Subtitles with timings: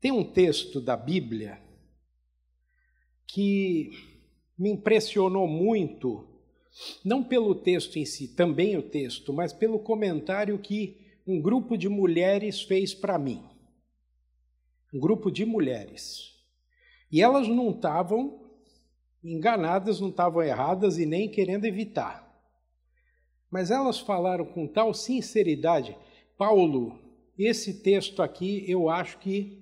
[0.00, 1.60] Tem um texto da Bíblia
[3.26, 3.90] que
[4.58, 6.26] me impressionou muito,
[7.04, 11.88] não pelo texto em si, também o texto, mas pelo comentário que um grupo de
[11.88, 13.44] mulheres fez para mim.
[14.92, 16.34] Um grupo de mulheres.
[17.12, 18.40] E elas não estavam
[19.22, 22.26] enganadas, não estavam erradas e nem querendo evitar.
[23.50, 25.96] Mas elas falaram com tal sinceridade,
[26.38, 26.98] Paulo,
[27.38, 29.59] esse texto aqui eu acho que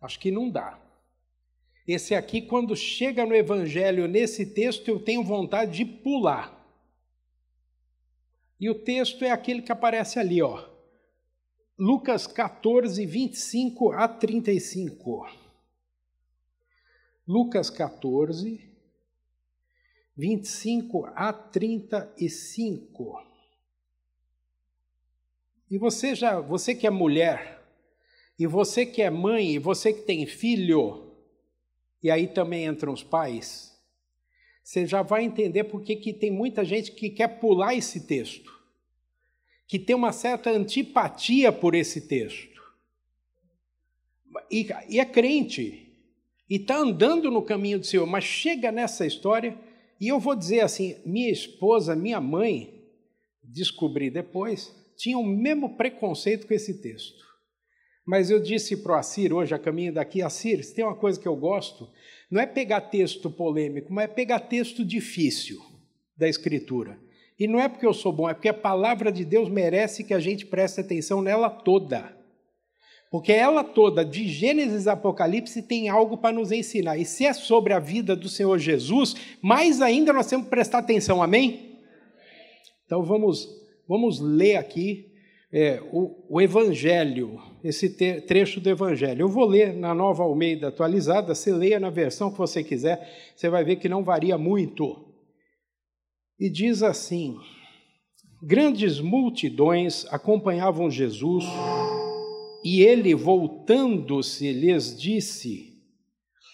[0.00, 0.78] acho que não dá.
[1.86, 6.54] Esse aqui quando chega no evangelho nesse texto eu tenho vontade de pular.
[8.60, 10.68] E o texto é aquele que aparece ali, ó.
[11.78, 15.28] Lucas 14, 25 a 35.
[17.26, 18.68] Lucas 14,
[20.16, 23.22] 25 a 35.
[25.70, 27.57] E você já, você que é mulher,
[28.38, 31.12] e você que é mãe, e você que tem filho,
[32.02, 33.76] e aí também entram os pais,
[34.62, 38.52] você já vai entender por que tem muita gente que quer pular esse texto,
[39.66, 42.58] que tem uma certa antipatia por esse texto.
[44.50, 45.92] E, e é crente,
[46.48, 49.58] e está andando no caminho do Senhor, mas chega nessa história,
[50.00, 52.84] e eu vou dizer assim: minha esposa, minha mãe,
[53.42, 57.27] descobri depois, tinha o mesmo preconceito com esse texto.
[58.08, 61.20] Mas eu disse para o Assir, hoje a caminho daqui, Assir, se tem uma coisa
[61.20, 61.86] que eu gosto,
[62.30, 65.60] não é pegar texto polêmico, mas é pegar texto difícil
[66.16, 66.98] da Escritura.
[67.38, 70.14] E não é porque eu sou bom, é porque a palavra de Deus merece que
[70.14, 72.16] a gente preste atenção nela toda.
[73.10, 76.96] Porque ela toda, de Gênesis a Apocalipse, tem algo para nos ensinar.
[76.96, 80.78] E se é sobre a vida do Senhor Jesus, mais ainda nós temos que prestar
[80.78, 81.78] atenção, amém?
[82.86, 83.46] Então vamos,
[83.86, 85.07] vamos ler aqui
[85.52, 87.88] é, o, o, Evangelho, esse
[88.20, 89.22] trecho do Evangelho.
[89.22, 93.48] Eu vou ler na nova Almeida atualizada, você leia na versão que você quiser, você
[93.48, 95.06] vai ver que não varia muito.
[96.38, 97.36] E diz assim:
[98.42, 101.44] Grandes multidões acompanhavam Jesus
[102.62, 105.72] e ele, voltando-se, lhes disse: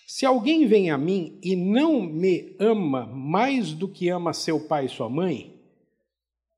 [0.06, 4.86] Se alguém vem a mim e não me ama mais do que ama seu pai
[4.86, 5.53] e sua mãe,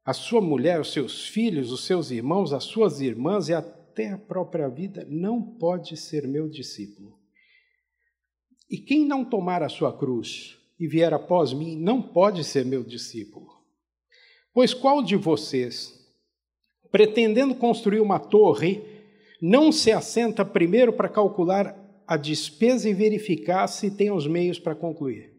[0.06, 4.16] a sua mulher, os seus filhos, os seus irmãos, as suas irmãs e até a
[4.16, 7.18] própria vida, não pode ser meu discípulo.
[8.70, 12.84] E quem não tomar a sua cruz e vier após mim, não pode ser meu
[12.84, 13.48] discípulo.
[14.54, 15.92] Pois qual de vocês,
[16.92, 18.84] pretendendo construir uma torre,
[19.42, 24.76] não se assenta primeiro para calcular a despesa e verificar se tem os meios para
[24.76, 25.35] concluir.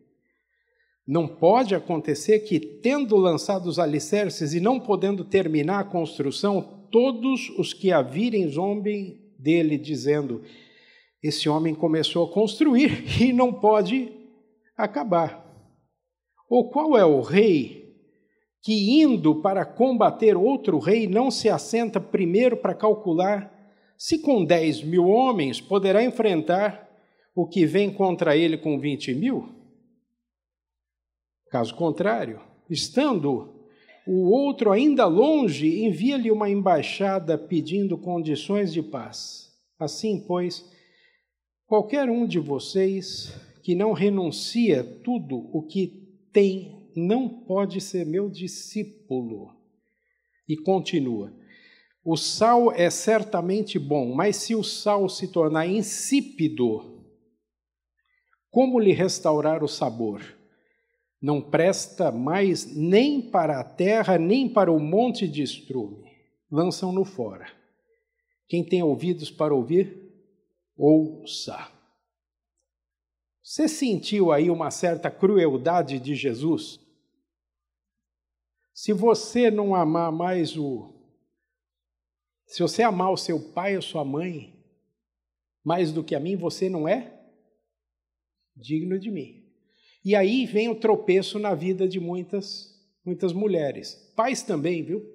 [1.07, 7.49] Não pode acontecer que, tendo lançado os alicerces e não podendo terminar a construção, todos
[7.57, 10.41] os que a virem zombem dele, dizendo:
[11.23, 14.11] Esse homem começou a construir e não pode
[14.75, 15.45] acabar.
[16.49, 17.95] Ou qual é o rei
[18.61, 23.53] que, indo para combater outro rei, não se assenta primeiro para calcular
[23.97, 26.87] se com 10 mil homens poderá enfrentar
[27.33, 29.56] o que vem contra ele com 20 mil?
[31.49, 33.57] Caso contrário, estando
[34.05, 39.51] o outro ainda longe, envia-lhe uma embaixada pedindo condições de paz.
[39.77, 40.65] Assim, pois,
[41.65, 48.29] qualquer um de vocês que não renuncia tudo o que tem, não pode ser meu
[48.29, 49.53] discípulo.
[50.47, 51.33] E continua:
[52.03, 57.03] o sal é certamente bom, mas se o sal se tornar insípido,
[58.49, 60.36] como lhe restaurar o sabor?
[61.21, 66.05] Não presta mais nem para a terra, nem para o monte de estrume.
[66.51, 67.51] Lançam-no fora.
[68.47, 70.11] Quem tem ouvidos para ouvir,
[70.75, 71.71] ouça.
[73.41, 76.79] Você sentiu aí uma certa crueldade de Jesus?
[78.73, 80.93] Se você não amar mais o
[82.45, 84.57] se você amar o seu pai ou sua mãe
[85.63, 87.19] mais do que a mim, você não é
[88.55, 89.46] digno de mim.
[90.07, 92.73] E aí vem o tropeço na vida de muitas,
[93.05, 94.09] muitas mulheres.
[94.15, 95.05] Pais também, viu?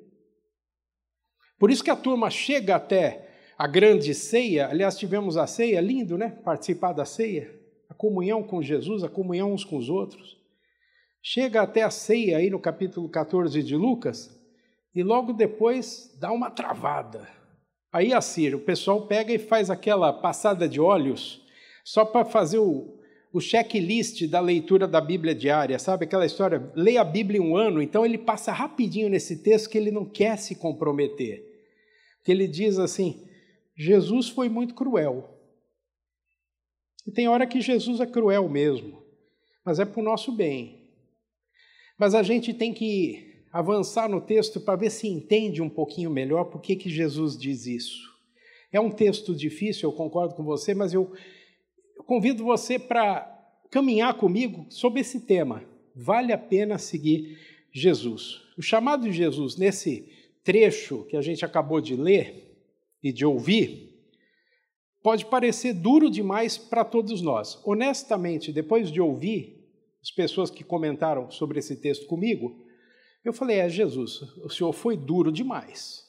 [1.59, 4.69] Por isso que a turma chega até a grande ceia.
[4.69, 6.29] Aliás, tivemos a ceia, lindo, né?
[6.45, 7.59] Participar da ceia,
[7.89, 10.37] a comunhão com Jesus, a comunhão uns com os outros.
[11.23, 14.39] Chega até a ceia aí no capítulo 14 de Lucas,
[14.95, 17.27] e logo depois dá uma travada.
[17.91, 21.41] Aí, Assir, o pessoal pega e faz aquela passada de olhos
[21.83, 23.02] só para fazer o,
[23.33, 26.05] o checklist da leitura da Bíblia diária, sabe?
[26.05, 29.91] Aquela história, leia a Bíblia um ano, então ele passa rapidinho nesse texto que ele
[29.91, 31.43] não quer se comprometer.
[32.23, 33.27] Que ele diz assim:
[33.75, 35.39] Jesus foi muito cruel.
[37.07, 39.03] E tem hora que Jesus é cruel mesmo,
[39.65, 40.91] mas é para o nosso bem.
[41.99, 46.45] Mas a gente tem que avançar no texto para ver se entende um pouquinho melhor
[46.45, 48.13] por que Jesus diz isso.
[48.73, 51.13] É um texto difícil, eu concordo com você, mas eu,
[52.03, 53.29] eu convido você para
[53.71, 55.65] caminhar comigo sobre esse tema.
[55.95, 57.39] Vale a pena seguir
[57.71, 58.43] Jesus.
[58.59, 60.13] O chamado de Jesus, nesse
[60.43, 62.59] trecho que a gente acabou de ler
[63.01, 64.05] e de ouvir,
[65.01, 67.61] pode parecer duro demais para todos nós.
[67.65, 69.65] Honestamente, depois de ouvir
[70.03, 72.67] as pessoas que comentaram sobre esse texto comigo,
[73.25, 76.05] eu falei: é, Jesus, o senhor foi duro demais.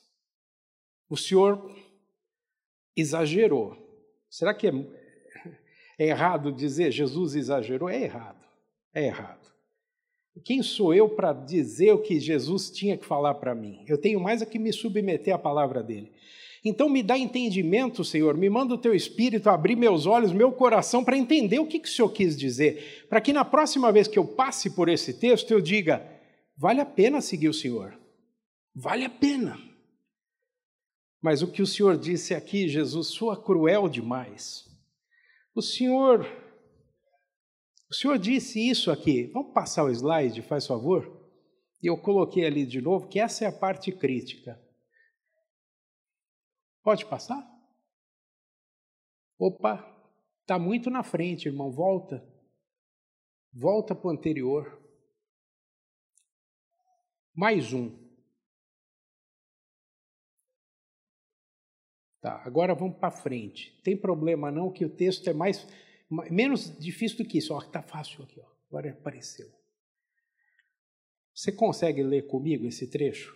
[1.08, 1.72] O senhor
[2.98, 3.78] exagerou.
[4.28, 5.03] Será que é,
[5.98, 7.90] é errado dizer Jesus exagerou?
[7.90, 8.46] É errado.
[8.94, 9.52] É errado.
[10.44, 13.84] Quem sou eu para dizer o que Jesus tinha que falar para mim?
[13.88, 16.12] Eu tenho mais a que me submeter à palavra dele.
[16.66, 21.04] Então me dá entendimento, Senhor, me manda o teu espírito abrir meus olhos, meu coração,
[21.04, 24.18] para entender o que, que o Senhor quis dizer, para que na próxima vez que
[24.18, 26.02] eu passe por esse texto eu diga:
[26.58, 28.00] vale a pena seguir o Senhor,
[28.74, 29.60] vale a pena.
[31.22, 34.73] Mas o que o Senhor disse aqui, Jesus, soa cruel demais.
[35.56, 36.26] O Senhor,
[37.90, 39.28] o Senhor disse isso aqui.
[39.28, 41.22] Vamos passar o slide, faz favor?
[41.82, 44.60] Eu coloquei ali de novo que essa é a parte crítica.
[46.82, 47.42] Pode passar?
[49.38, 49.86] Opa,
[50.42, 51.72] está muito na frente, irmão.
[51.72, 52.26] Volta.
[53.54, 54.82] Volta para o anterior.
[57.36, 58.03] Mais um.
[62.24, 63.78] Tá, agora vamos para frente.
[63.84, 65.68] Tem problema não que o texto é mais
[66.32, 67.56] menos difícil do que isso.
[67.58, 68.48] Está fácil aqui, ó.
[68.70, 69.50] Agora apareceu.
[71.36, 73.36] Você consegue ler comigo esse trecho?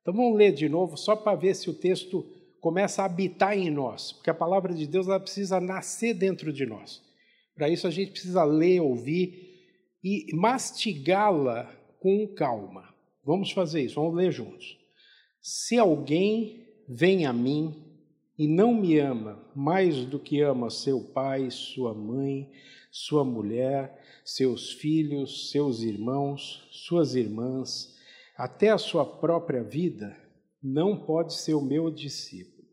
[0.00, 2.24] Então vamos ler de novo só para ver se o texto
[2.60, 6.64] começa a habitar em nós, porque a palavra de Deus ela precisa nascer dentro de
[6.64, 7.02] nós.
[7.56, 9.64] Para isso a gente precisa ler, ouvir
[10.02, 11.64] e mastigá-la
[11.98, 12.94] com calma.
[13.24, 14.78] Vamos fazer isso, vamos ler juntos.
[15.40, 17.87] Se alguém vem a mim
[18.38, 22.48] e não me ama mais do que ama seu pai, sua mãe,
[22.90, 27.96] sua mulher, seus filhos, seus irmãos, suas irmãs,
[28.36, 30.16] até a sua própria vida,
[30.62, 32.68] não pode ser o meu discípulo.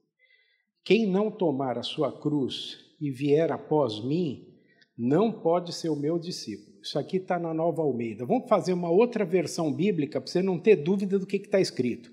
[0.84, 4.48] Quem não tomar a sua cruz e vier após mim,
[4.96, 6.78] não pode ser o meu discípulo.
[6.82, 8.26] Isso aqui está na Nova Almeida.
[8.26, 12.12] Vamos fazer uma outra versão bíblica para você não ter dúvida do que está escrito.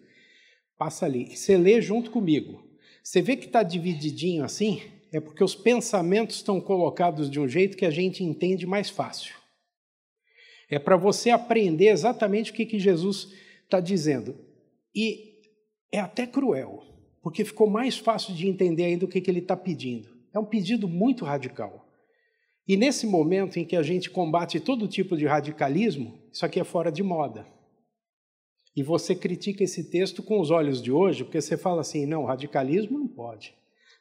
[0.78, 1.37] Passa ali.
[1.37, 2.71] Você lê junto comigo.
[3.02, 4.82] Você vê que está divididinho assim?
[5.12, 9.34] É porque os pensamentos estão colocados de um jeito que a gente entende mais fácil.
[10.70, 13.31] É para você aprender exatamente o que, que Jesus
[13.64, 14.34] está dizendo.
[14.94, 15.40] E
[15.90, 16.82] é até cruel,
[17.20, 20.08] porque ficou mais fácil de entender ainda o que, que ele está pedindo.
[20.32, 21.87] É um pedido muito radical.
[22.66, 26.64] E nesse momento em que a gente combate todo tipo de radicalismo, isso aqui é
[26.64, 27.46] fora de moda.
[28.74, 32.24] E você critica esse texto com os olhos de hoje, porque você fala assim: não,
[32.24, 33.54] radicalismo não pode.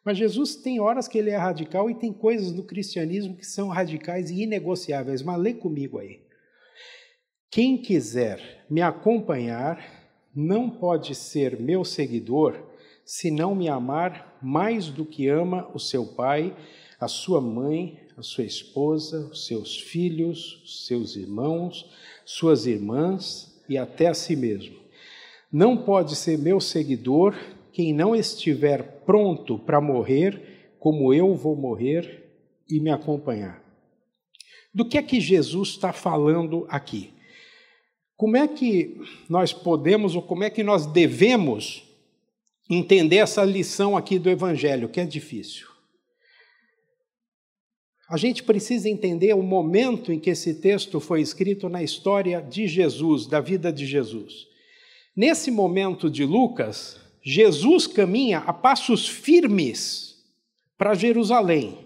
[0.03, 3.67] Mas Jesus tem horas que ele é radical e tem coisas no cristianismo que são
[3.67, 5.21] radicais e inegociáveis.
[5.21, 6.21] Mas lê comigo aí.
[7.49, 10.01] Quem quiser me acompanhar,
[10.33, 12.57] não pode ser meu seguidor
[13.03, 16.55] se não me amar mais do que ama o seu pai,
[16.97, 21.91] a sua mãe, a sua esposa, os seus filhos, os seus irmãos,
[22.23, 24.75] suas irmãs e até a si mesmo.
[25.49, 27.33] Não pode ser meu seguidor
[27.71, 32.29] quem não estiver pronto para morrer, como eu vou morrer,
[32.69, 33.63] e me acompanhar.
[34.73, 37.13] Do que é que Jesus está falando aqui?
[38.17, 38.99] Como é que
[39.29, 41.83] nós podemos, ou como é que nós devemos
[42.69, 45.70] entender essa lição aqui do Evangelho, que é difícil?
[48.11, 52.67] A gente precisa entender o momento em que esse texto foi escrito na história de
[52.67, 54.47] Jesus, da vida de Jesus.
[55.15, 60.17] Nesse momento de Lucas, Jesus caminha a passos firmes
[60.77, 61.77] para Jerusalém.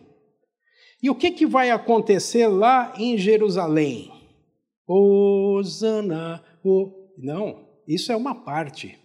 [1.00, 4.12] E o que, que vai acontecer lá em Jerusalém?
[4.88, 6.92] Osana, o...
[7.20, 8.98] não, isso é uma parte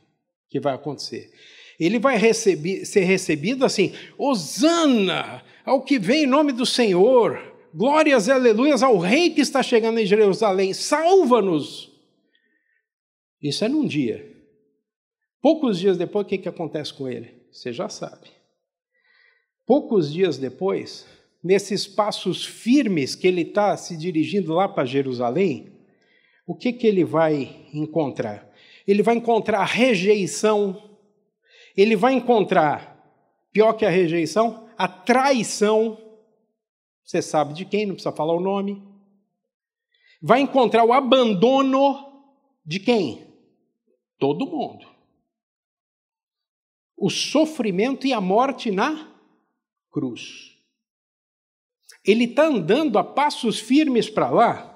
[0.49, 1.31] que vai acontecer.
[1.79, 7.41] Ele vai ser recebido assim: Osana, ao que vem em nome do Senhor,
[7.75, 11.91] glórias e aleluias ao Rei que está chegando em Jerusalém, salva-nos.
[13.43, 14.31] Isso é num dia.
[15.41, 17.35] Poucos dias depois, o que, que acontece com ele?
[17.51, 18.29] Você já sabe.
[19.67, 21.07] Poucos dias depois,
[21.43, 25.73] nesses passos firmes que ele está se dirigindo lá para Jerusalém,
[26.47, 28.51] o que, que ele vai encontrar?
[28.87, 30.91] Ele vai encontrar rejeição,
[31.77, 32.90] ele vai encontrar,
[33.53, 35.99] pior que a rejeição, a traição.
[37.05, 38.83] Você sabe de quem, não precisa falar o nome.
[40.23, 42.11] Vai encontrar o abandono
[42.65, 43.27] de quem?
[44.19, 44.87] Todo mundo.
[46.97, 49.09] O sofrimento e a morte na
[49.91, 50.51] cruz.
[52.05, 54.67] Ele está andando a passos firmes para lá.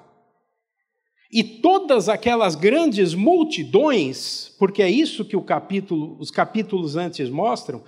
[1.31, 7.83] E todas aquelas grandes multidões, porque é isso que capítulo, os capítulos antes mostram,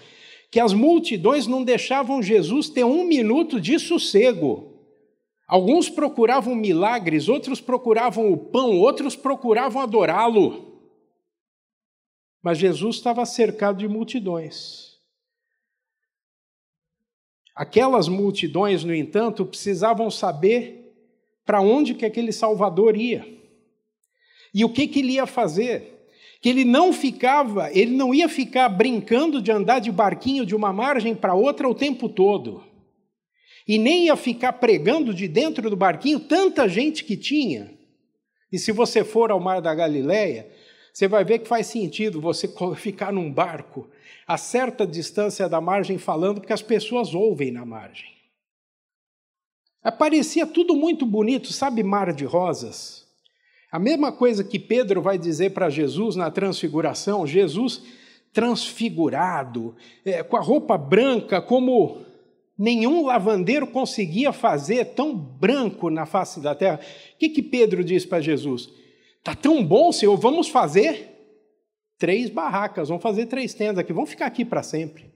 [0.50, 4.74] que as multidões não deixavam Jesus ter um minuto de sossego.
[5.48, 10.82] Alguns procuravam milagres, outros procuravam o pão, outros procuravam adorá-lo.
[12.42, 14.98] Mas Jesus estava cercado de multidões.
[17.56, 20.94] Aquelas multidões, no entanto, precisavam saber
[21.46, 23.26] para onde que aquele Salvador ia.
[24.54, 25.97] E o que, que ele ia fazer?
[26.42, 30.72] Que ele não ficava, ele não ia ficar brincando de andar de barquinho de uma
[30.72, 32.68] margem para outra o tempo todo
[33.68, 37.74] e nem ia ficar pregando de dentro do barquinho tanta gente que tinha.
[38.52, 40.50] E se você for ao Mar da Galileia,
[40.94, 43.90] você vai ver que faz sentido você ficar num barco
[44.26, 48.10] a certa distância da margem falando, porque as pessoas ouvem na margem.
[49.98, 53.07] Parecia tudo muito bonito, sabe, mar de rosas?
[53.72, 57.84] A mesma coisa que Pedro vai dizer para Jesus na transfiguração, Jesus
[58.32, 62.06] transfigurado, é, com a roupa branca, como
[62.58, 66.80] nenhum lavandeiro conseguia fazer tão branco na face da terra.
[67.16, 68.70] O que, que Pedro disse para Jesus?
[69.18, 71.10] Está tão bom, Senhor, vamos fazer
[71.98, 75.12] três barracas, vamos fazer três tendas aqui, vamos ficar aqui para sempre.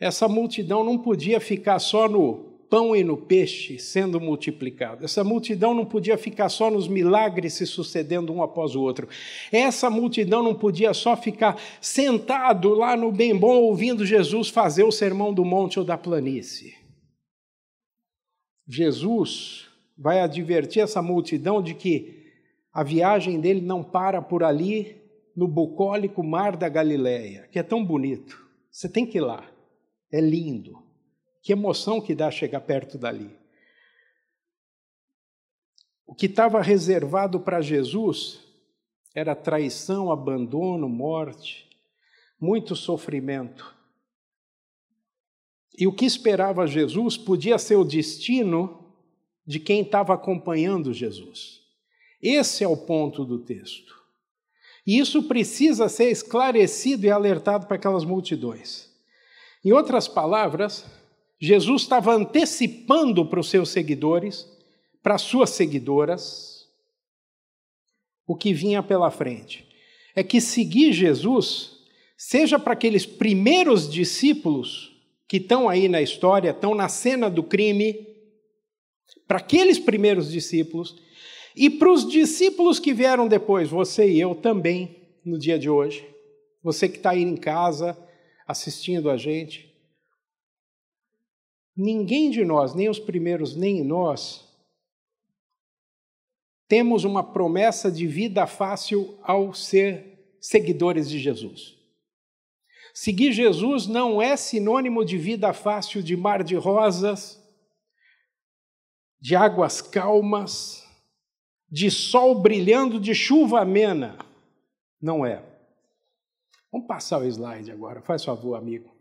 [0.00, 5.04] Essa multidão não podia ficar só no pão e no peixe sendo multiplicado.
[5.04, 9.08] Essa multidão não podia ficar só nos milagres se sucedendo um após o outro.
[9.52, 14.92] Essa multidão não podia só ficar sentado lá no bem bom ouvindo Jesus fazer o
[14.92, 16.74] sermão do monte ou da planície.
[18.68, 22.24] Jesus vai advertir essa multidão de que
[22.72, 25.00] a viagem dele não para por ali
[25.34, 28.44] no bucólico mar da Galileia, que é tão bonito.
[28.70, 29.48] Você tem que ir lá.
[30.12, 30.85] É lindo.
[31.46, 33.30] Que emoção que dá chegar perto dali.
[36.04, 38.40] O que estava reservado para Jesus
[39.14, 41.70] era traição, abandono, morte,
[42.40, 43.72] muito sofrimento.
[45.78, 48.92] E o que esperava Jesus podia ser o destino
[49.46, 51.60] de quem estava acompanhando Jesus.
[52.20, 53.94] Esse é o ponto do texto.
[54.84, 58.90] E isso precisa ser esclarecido e alertado para aquelas multidões.
[59.64, 60.84] Em outras palavras,
[61.38, 64.46] Jesus estava antecipando para os seus seguidores,
[65.02, 66.66] para as suas seguidoras,
[68.26, 69.66] o que vinha pela frente.
[70.14, 71.78] É que seguir Jesus,
[72.16, 74.92] seja para aqueles primeiros discípulos
[75.28, 78.06] que estão aí na história, estão na cena do crime,
[79.26, 80.96] para aqueles primeiros discípulos,
[81.54, 86.06] e para os discípulos que vieram depois, você e eu também, no dia de hoje,
[86.62, 87.96] você que está aí em casa
[88.46, 89.74] assistindo a gente,
[91.76, 94.46] Ninguém de nós, nem os primeiros, nem nós,
[96.66, 101.76] temos uma promessa de vida fácil ao ser seguidores de Jesus.
[102.94, 107.38] Seguir Jesus não é sinônimo de vida fácil, de mar de rosas,
[109.20, 110.82] de águas calmas,
[111.70, 114.16] de sol brilhando, de chuva amena.
[115.00, 115.44] Não é.
[116.72, 118.95] Vamos passar o slide agora, faz favor, amigo.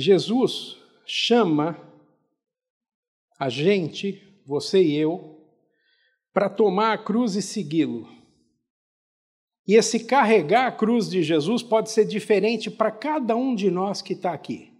[0.00, 1.76] Jesus chama
[3.36, 5.40] a gente, você e eu,
[6.32, 8.08] para tomar a cruz e segui-lo.
[9.66, 14.00] E esse carregar a cruz de Jesus pode ser diferente para cada um de nós
[14.00, 14.72] que está aqui.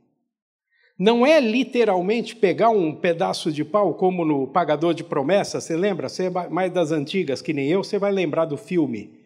[0.96, 6.08] Não é literalmente pegar um pedaço de pau, como no Pagador de Promessas, você lembra?
[6.08, 9.18] Você é mais das antigas que nem eu, você vai lembrar do filme,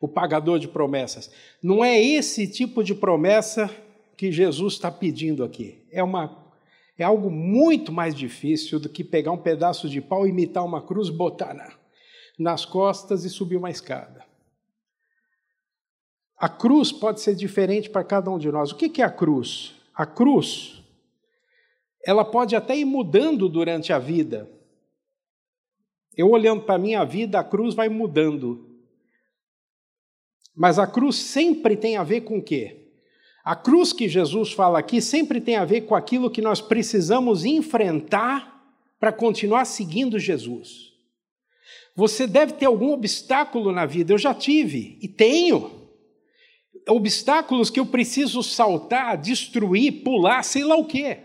[0.00, 1.32] O Pagador de Promessas.
[1.60, 3.68] Não é esse tipo de promessa
[4.16, 5.84] que Jesus está pedindo aqui.
[5.90, 6.52] É, uma,
[6.96, 11.10] é algo muito mais difícil do que pegar um pedaço de pau, imitar uma cruz,
[11.10, 11.72] botar na,
[12.38, 14.24] nas costas e subir uma escada.
[16.38, 18.70] A cruz pode ser diferente para cada um de nós.
[18.70, 19.74] O que é a cruz?
[19.94, 20.82] A cruz,
[22.04, 24.50] ela pode até ir mudando durante a vida.
[26.14, 28.66] Eu olhando para a minha vida, a cruz vai mudando.
[30.54, 32.85] Mas a cruz sempre tem a ver com o quê?
[33.46, 37.44] A cruz que Jesus fala aqui sempre tem a ver com aquilo que nós precisamos
[37.44, 38.60] enfrentar
[38.98, 40.92] para continuar seguindo Jesus.
[41.94, 45.86] Você deve ter algum obstáculo na vida, eu já tive e tenho.
[46.88, 51.18] obstáculos que eu preciso saltar, destruir, pular, sei lá o quê.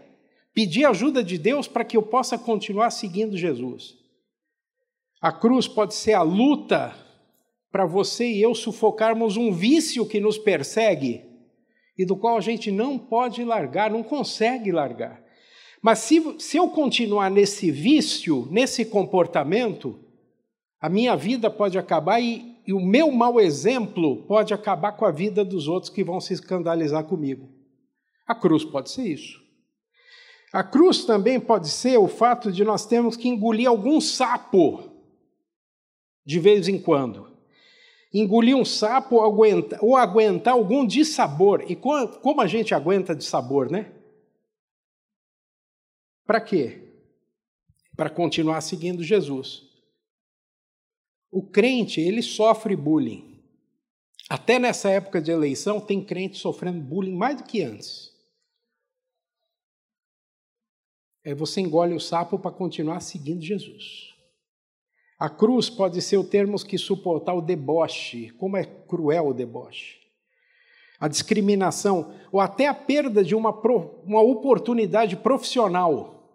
[0.54, 3.96] Pedir ajuda de Deus para que eu possa continuar seguindo Jesus.
[5.20, 6.96] A cruz pode ser a luta
[7.72, 11.31] para você e eu sufocarmos um vício que nos persegue
[12.02, 15.22] e do qual a gente não pode largar, não consegue largar.
[15.84, 20.00] Mas se, se eu continuar nesse vício, nesse comportamento,
[20.80, 25.12] a minha vida pode acabar e, e o meu mau exemplo pode acabar com a
[25.12, 27.48] vida dos outros que vão se escandalizar comigo.
[28.26, 29.40] A cruz pode ser isso.
[30.52, 34.90] A cruz também pode ser o fato de nós termos que engolir algum sapo
[36.26, 37.31] de vez em quando.
[38.14, 41.64] Engolir um sapo aguenta, ou aguentar algum dissabor.
[41.70, 43.94] E como a gente aguenta dissabor, né?
[46.26, 46.94] Para quê?
[47.96, 49.64] Para continuar seguindo Jesus.
[51.32, 53.42] O crente, ele sofre bullying.
[54.30, 58.12] Até nessa época de eleição, tem crente sofrendo bullying mais do que antes.
[61.24, 64.11] É você engole o sapo para continuar seguindo Jesus.
[65.22, 70.00] A cruz pode ser o termo que suportar o deboche, como é cruel o deboche.
[71.00, 73.52] A discriminação, ou até a perda de uma,
[74.04, 76.28] uma oportunidade profissional.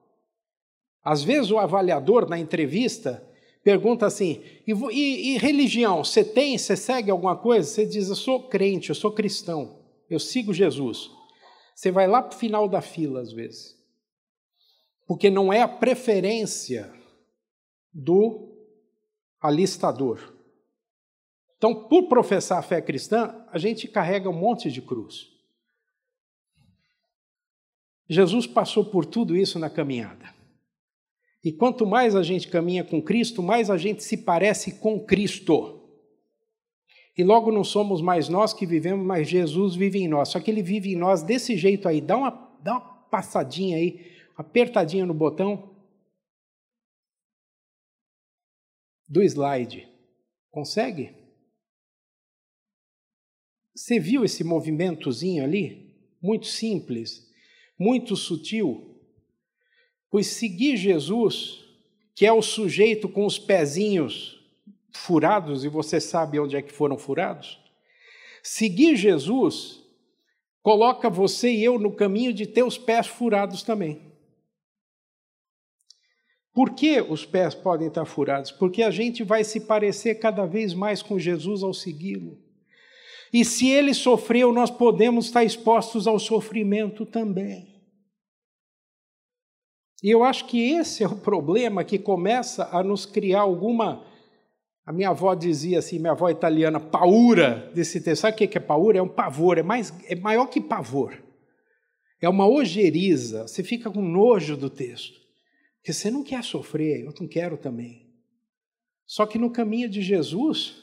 [1.03, 3.29] Às vezes o avaliador, na entrevista,
[3.65, 6.05] pergunta assim: e, e, e religião?
[6.05, 6.57] Você tem?
[6.57, 7.69] Você segue alguma coisa?
[7.69, 11.11] Você diz: eu sou crente, eu sou cristão, eu sigo Jesus.
[11.75, 13.77] Você vai lá para o final da fila, às vezes.
[15.09, 16.89] Porque não é a preferência
[17.93, 18.56] do
[19.41, 20.35] alistador.
[21.57, 25.29] Então, por professar a fé cristã, a gente carrega um monte de cruz.
[28.09, 30.35] Jesus passou por tudo isso na caminhada.
[31.43, 35.77] E quanto mais a gente caminha com Cristo, mais a gente se parece com Cristo.
[37.17, 40.29] E logo não somos mais nós que vivemos, mas Jesus vive em nós.
[40.29, 42.01] Só que ele vive em nós desse jeito aí.
[42.01, 42.31] Dá uma,
[42.63, 45.76] dá uma passadinha aí, apertadinha no botão,
[49.09, 49.89] do slide.
[50.51, 51.15] Consegue?
[53.75, 55.95] Você viu esse movimentozinho ali?
[56.21, 57.31] Muito simples,
[57.79, 58.99] muito sutil.
[60.11, 61.63] Pois seguir Jesus,
[62.15, 64.41] que é o sujeito com os pezinhos
[64.93, 67.59] furados, e você sabe onde é que foram furados,
[68.43, 69.85] seguir Jesus
[70.63, 74.01] coloca você e eu no caminho de ter os pés furados também.
[76.57, 78.51] Por que os pés podem estar furados?
[78.51, 82.39] Porque a gente vai se parecer cada vez mais com Jesus ao segui-lo.
[83.31, 87.77] E se ele sofreu, nós podemos estar expostos ao sofrimento também.
[90.03, 94.07] E eu acho que esse é o problema que começa a nos criar alguma.
[94.87, 98.23] A minha avó dizia assim, minha avó italiana, paura desse texto.
[98.23, 98.97] Sabe o que é paura?
[98.97, 101.23] É um pavor, é, mais, é maior que pavor.
[102.19, 105.26] É uma ojeriza, você fica com nojo do texto.
[105.87, 108.13] Porque você não quer sofrer, eu não quero também.
[109.07, 110.83] Só que no caminho de Jesus,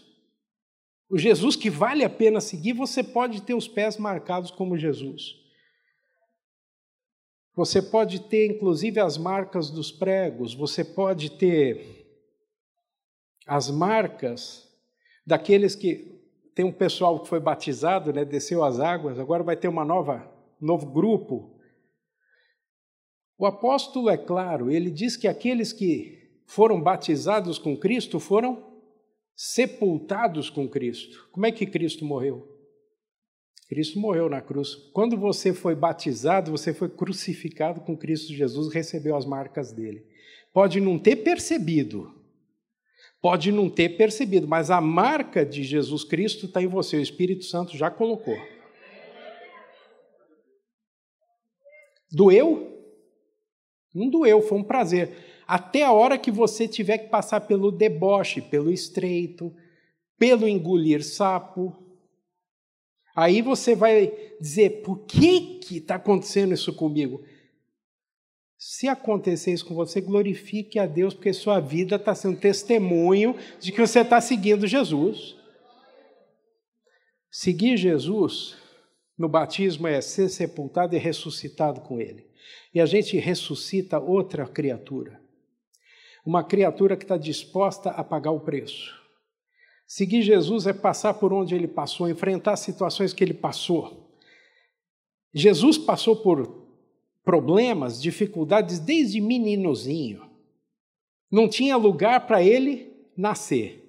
[1.10, 5.36] o Jesus que vale a pena seguir, você pode ter os pés marcados como Jesus.
[7.54, 12.08] Você pode ter, inclusive, as marcas dos pregos, você pode ter
[13.46, 14.74] as marcas
[15.28, 16.14] daqueles que.
[16.56, 20.32] Tem um pessoal que foi batizado, né, desceu as águas, agora vai ter uma nova,
[20.62, 21.53] novo grupo
[23.38, 28.72] o apóstolo é claro, ele diz que aqueles que foram batizados com Cristo foram
[29.36, 31.30] sepultados com Cristo.
[31.32, 32.48] Como é que Cristo morreu?
[33.68, 34.76] Cristo morreu na cruz.
[34.94, 40.06] Quando você foi batizado, você foi crucificado com Cristo Jesus, recebeu as marcas dele.
[40.54, 42.14] Pode não ter percebido,
[43.20, 47.46] pode não ter percebido, mas a marca de Jesus Cristo está em você, o Espírito
[47.46, 48.38] Santo já colocou.
[52.12, 52.73] Doeu?
[53.94, 55.16] Não doeu, foi um prazer.
[55.48, 59.54] Até a hora que você tiver que passar pelo deboche, pelo estreito,
[60.18, 61.76] pelo engolir sapo.
[63.16, 67.24] Aí você vai dizer: por que está acontecendo isso comigo?
[68.58, 73.72] Se acontecer isso com você, glorifique a Deus, porque sua vida está sendo testemunho de
[73.74, 75.36] que você está seguindo Jesus.
[77.30, 78.56] Seguir Jesus
[79.18, 82.34] no batismo é ser sepultado e ressuscitado com Ele
[82.74, 85.22] e a gente ressuscita outra criatura.
[86.26, 89.00] Uma criatura que está disposta a pagar o preço.
[89.86, 94.10] Seguir Jesus é passar por onde ele passou, enfrentar situações que ele passou.
[95.34, 96.64] Jesus passou por
[97.24, 100.28] problemas, dificuldades desde meninozinho.
[101.30, 103.80] Não tinha lugar para ele nascer.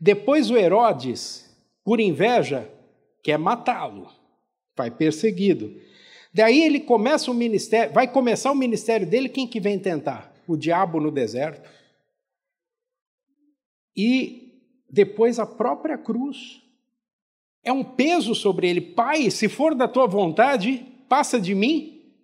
[0.00, 2.70] Depois o Herodes, por inveja,
[3.26, 4.08] quer matá-lo,
[4.76, 5.82] vai perseguido.
[6.32, 10.32] Daí ele começa o ministério, vai começar o ministério dele, quem que vem tentar?
[10.46, 11.68] O diabo no deserto.
[13.96, 16.62] E depois a própria cruz.
[17.64, 18.80] É um peso sobre ele.
[18.80, 22.14] Pai, se for da tua vontade, passa de mim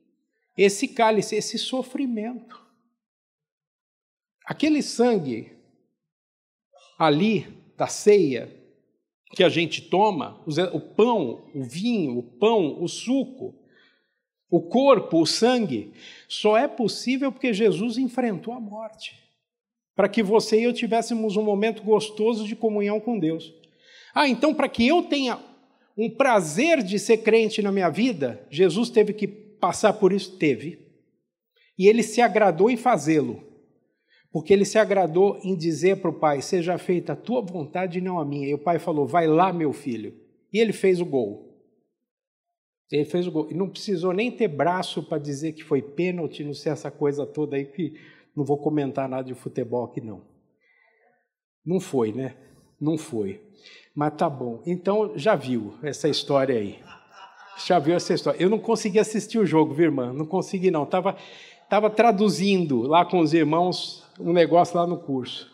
[0.57, 2.63] esse cálice, esse sofrimento.
[4.47, 5.51] Aquele sangue
[6.97, 7.45] ali
[7.77, 8.62] da ceia
[9.35, 10.41] que a gente toma,
[10.73, 13.55] o pão, o vinho, o pão, o suco,
[14.51, 15.93] o corpo, o sangue,
[16.29, 19.19] só é possível porque Jesus enfrentou a morte.
[19.95, 23.53] Para que você e eu tivéssemos um momento gostoso de comunhão com Deus.
[24.15, 25.39] Ah, então para que eu tenha
[25.97, 30.37] um prazer de ser crente na minha vida, Jesus teve que passar por isso?
[30.37, 30.79] Teve.
[31.79, 33.52] E ele se agradou em fazê-lo.
[34.33, 38.03] Porque ele se agradou em dizer para o pai: Seja feita a tua vontade e
[38.03, 38.49] não a minha.
[38.49, 40.15] E o pai falou: Vai lá, meu filho.
[40.53, 41.53] E ele fez o gol.
[42.91, 43.49] Ele fez o gol.
[43.51, 47.27] E não precisou nem ter braço para dizer que foi pênalti, não sei essa coisa
[47.27, 47.95] toda aí, que
[48.35, 50.23] não vou comentar nada de futebol aqui, não.
[51.65, 52.35] Não foi, né?
[52.81, 53.41] Não foi.
[53.95, 54.63] Mas tá bom.
[54.67, 56.79] Então, já viu essa história aí.
[57.67, 58.43] Já viu essa história.
[58.43, 60.13] Eu não consegui assistir o jogo, viu, irmã?
[60.13, 60.85] Não consegui, não.
[60.85, 61.17] Estava
[61.69, 65.51] tava traduzindo lá com os irmãos um negócio lá no curso.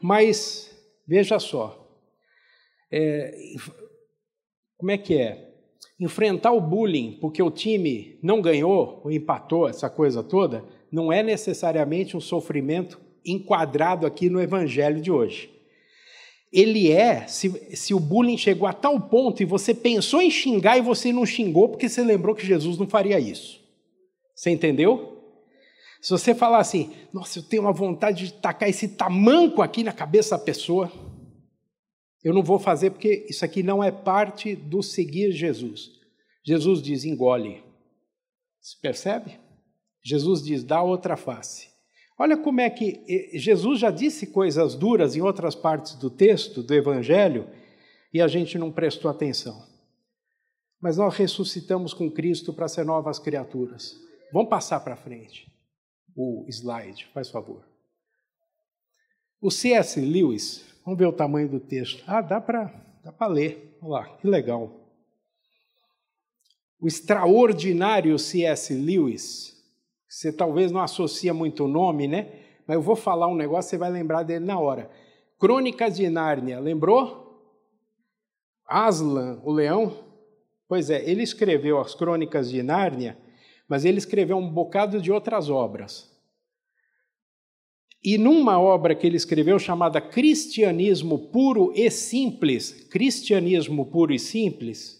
[0.00, 0.70] Mas,
[1.06, 1.86] veja só.
[2.90, 3.34] É,
[4.76, 5.48] como é que é?
[5.98, 11.22] Enfrentar o bullying porque o time não ganhou ou empatou, essa coisa toda, não é
[11.22, 15.50] necessariamente um sofrimento enquadrado aqui no evangelho de hoje.
[16.50, 20.78] Ele é, se, se o bullying chegou a tal ponto e você pensou em xingar
[20.78, 23.60] e você não xingou porque você lembrou que Jesus não faria isso.
[24.34, 25.17] Você entendeu?
[26.00, 29.92] Se você falar assim, nossa, eu tenho uma vontade de tacar esse tamanco aqui na
[29.92, 30.90] cabeça da pessoa,
[32.22, 35.90] eu não vou fazer porque isso aqui não é parte do seguir Jesus.
[36.44, 37.62] Jesus diz: engole.
[38.60, 39.38] Se percebe?
[40.02, 41.68] Jesus diz: dá outra face.
[42.18, 46.74] Olha como é que Jesus já disse coisas duras em outras partes do texto, do
[46.74, 47.48] Evangelho,
[48.12, 49.66] e a gente não prestou atenção.
[50.80, 53.96] Mas nós ressuscitamos com Cristo para ser novas criaturas.
[54.32, 55.57] Vamos passar para frente
[56.18, 57.64] o slide, faz favor.
[59.40, 60.00] O C.S.
[60.00, 62.02] Lewis, vamos ver o tamanho do texto.
[62.08, 63.78] Ah, dá para dá ler.
[63.80, 64.68] Olha lá, que legal.
[66.80, 68.74] O extraordinário C.S.
[68.74, 69.56] Lewis,
[70.08, 72.32] você talvez não associa muito o nome, né?
[72.66, 74.90] Mas eu vou falar um negócio, você vai lembrar dele na hora.
[75.38, 77.28] Crônicas de Nárnia, lembrou?
[78.66, 80.04] Aslan, o leão?
[80.66, 83.16] Pois é, ele escreveu as Crônicas de Nárnia
[83.68, 86.10] mas ele escreveu um bocado de outras obras.
[88.02, 94.98] E numa obra que ele escreveu chamada Cristianismo Puro e Simples, Cristianismo Puro e Simples,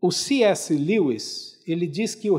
[0.00, 0.74] o C.S.
[0.74, 2.36] Lewis, ele diz que o,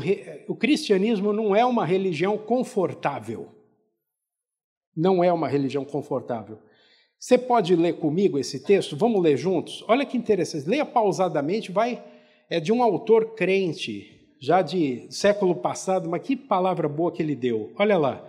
[0.48, 3.48] o cristianismo não é uma religião confortável.
[4.96, 6.58] Não é uma religião confortável.
[7.18, 8.96] Você pode ler comigo esse texto?
[8.96, 9.84] Vamos ler juntos?
[9.88, 10.68] Olha que interessante.
[10.68, 12.02] Leia pausadamente, vai.
[12.48, 17.34] É de um autor crente, já de século passado, mas que palavra boa que ele
[17.34, 17.72] deu.
[17.76, 18.24] Olha lá.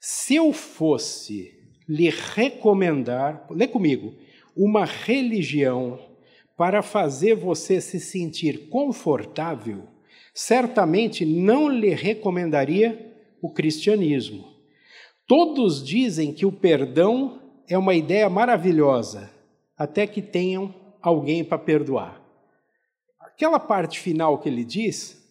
[0.00, 1.52] Se eu fosse
[1.88, 4.14] lhe recomendar, lê comigo,
[4.56, 5.98] uma religião
[6.56, 9.84] para fazer você se sentir confortável,
[10.34, 14.56] certamente não lhe recomendaria o cristianismo.
[15.26, 19.30] Todos dizem que o perdão é uma ideia maravilhosa,
[19.76, 22.22] até que tenham alguém para perdoar.
[23.20, 25.25] Aquela parte final que ele diz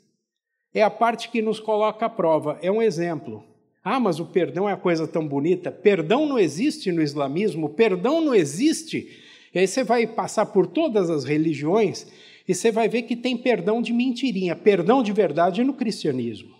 [0.75, 3.45] é a parte que nos coloca à prova, é um exemplo.
[3.81, 5.71] Ah, mas o perdão é a coisa tão bonita.
[5.71, 9.07] Perdão não existe no islamismo, perdão não existe.
[9.53, 12.05] E aí você vai passar por todas as religiões
[12.45, 16.53] e você vai ver que tem perdão de mentirinha, perdão de verdade no cristianismo,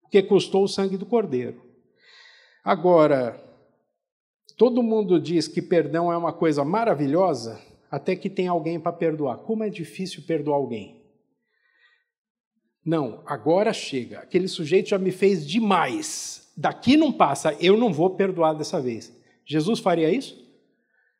[0.00, 1.60] porque custou o sangue do cordeiro.
[2.64, 3.38] Agora,
[4.56, 9.38] todo mundo diz que perdão é uma coisa maravilhosa, até que tem alguém para perdoar.
[9.38, 11.05] Como é difícil perdoar alguém?
[12.86, 14.20] Não, agora chega.
[14.20, 16.52] Aquele sujeito já me fez demais.
[16.56, 19.12] Daqui não passa, eu não vou perdoar dessa vez.
[19.44, 20.34] Jesus faria isso?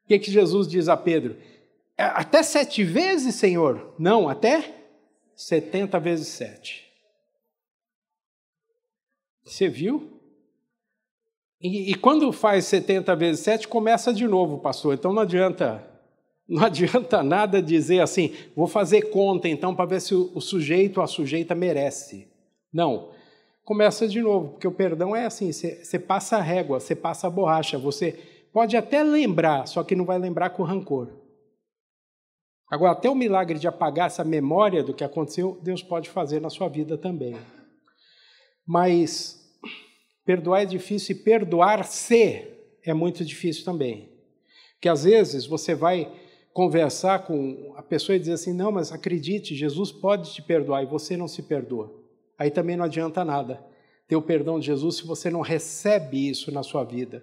[0.05, 1.37] O que, que Jesus diz a Pedro?
[1.99, 3.95] É, até sete vezes, Senhor?
[3.99, 4.85] Não, até
[5.35, 6.87] setenta vezes sete.
[9.45, 10.21] Você viu?
[11.61, 14.95] E, e, quando faz 70 vezes 7, começa de novo, pastor.
[14.95, 15.83] Então não adianta
[16.49, 21.03] não adianta nada dizer assim, vou fazer conta então para ver se o, sujeito ou
[21.03, 22.29] a sujeita merece.
[22.73, 23.11] Não.
[23.65, 27.31] Começa de novo, porque o perdão é assim: você, passa a régua, você passa a
[27.31, 28.13] borracha, você
[28.53, 31.09] pode até lembrar, só que não vai lembrar com rancor.
[32.71, 36.51] Agora, até o milagre de apagar essa memória do que aconteceu, Deus pode fazer na
[36.51, 37.37] sua vida também.
[38.67, 39.41] Mas
[40.25, 42.45] perdoar é difícil e perdoar-se
[42.85, 44.13] é muito difícil também.
[44.75, 46.13] Porque às vezes você vai
[46.57, 50.87] conversar com a pessoa e dizer assim: não, mas acredite, Jesus pode te perdoar e
[50.87, 51.93] você não se perdoa.
[52.39, 53.63] Aí também não adianta nada
[54.09, 57.23] ter o perdão de Jesus se você não recebe isso na sua vida,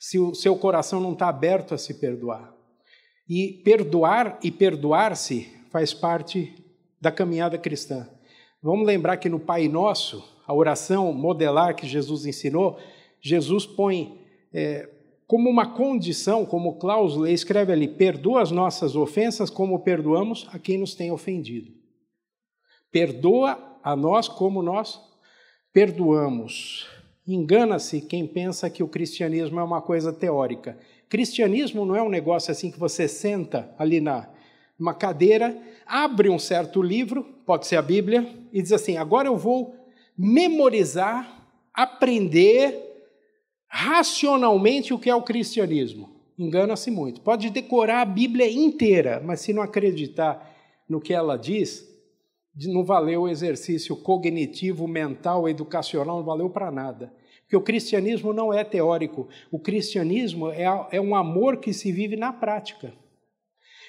[0.00, 2.52] se o seu coração não está aberto a se perdoar.
[3.28, 6.52] E perdoar e perdoar-se faz parte
[7.00, 8.08] da caminhada cristã.
[8.60, 12.80] Vamos lembrar que no Pai Nosso, a oração modelar que Jesus ensinou,
[13.20, 14.20] Jesus põe
[14.52, 14.88] é,
[15.32, 20.76] como uma condição, como cláusula, escreve ali: perdoa as nossas ofensas como perdoamos a quem
[20.76, 21.72] nos tem ofendido.
[22.90, 25.00] Perdoa a nós como nós
[25.72, 26.86] perdoamos.
[27.26, 30.78] Engana-se quem pensa que o cristianismo é uma coisa teórica.
[31.08, 34.28] Cristianismo não é um negócio assim que você senta ali na
[34.78, 39.38] uma cadeira, abre um certo livro, pode ser a Bíblia, e diz assim: agora eu
[39.38, 39.74] vou
[40.14, 42.91] memorizar, aprender
[43.74, 46.10] racionalmente o que é o cristianismo.
[46.38, 47.22] Engana-se muito.
[47.22, 50.54] Pode decorar a Bíblia inteira, mas se não acreditar
[50.86, 51.88] no que ela diz,
[52.66, 57.14] não valeu o exercício cognitivo, mental, educacional, não valeu para nada.
[57.40, 59.26] Porque o cristianismo não é teórico.
[59.50, 62.92] O cristianismo é, é um amor que se vive na prática.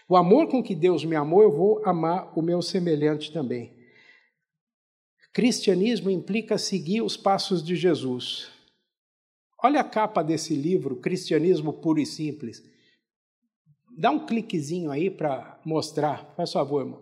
[0.08, 3.74] O amor com que Deus me amou, eu vou amar o meu semelhante também.
[5.34, 8.53] Cristianismo implica seguir os passos de Jesus.
[9.66, 12.62] Olha a capa desse livro, Cristianismo Puro e Simples.
[13.98, 17.02] Dá um cliquezinho aí para mostrar, faz favor, irmão.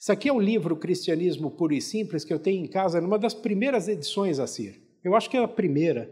[0.00, 3.18] Isso aqui é um livro Cristianismo Puro e Simples que eu tenho em casa, numa
[3.18, 4.82] das primeiras edições a ser.
[5.04, 6.10] Eu acho que é a primeira.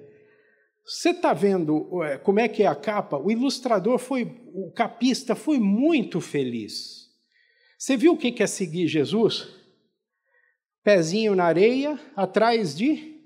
[0.85, 1.89] Você está vendo
[2.25, 3.17] como é que é a capa?
[3.17, 7.09] O ilustrador foi, o capista foi muito feliz.
[7.79, 9.49] Você viu o que é seguir Jesus?
[10.85, 13.20] Pezinho na areia, atrás de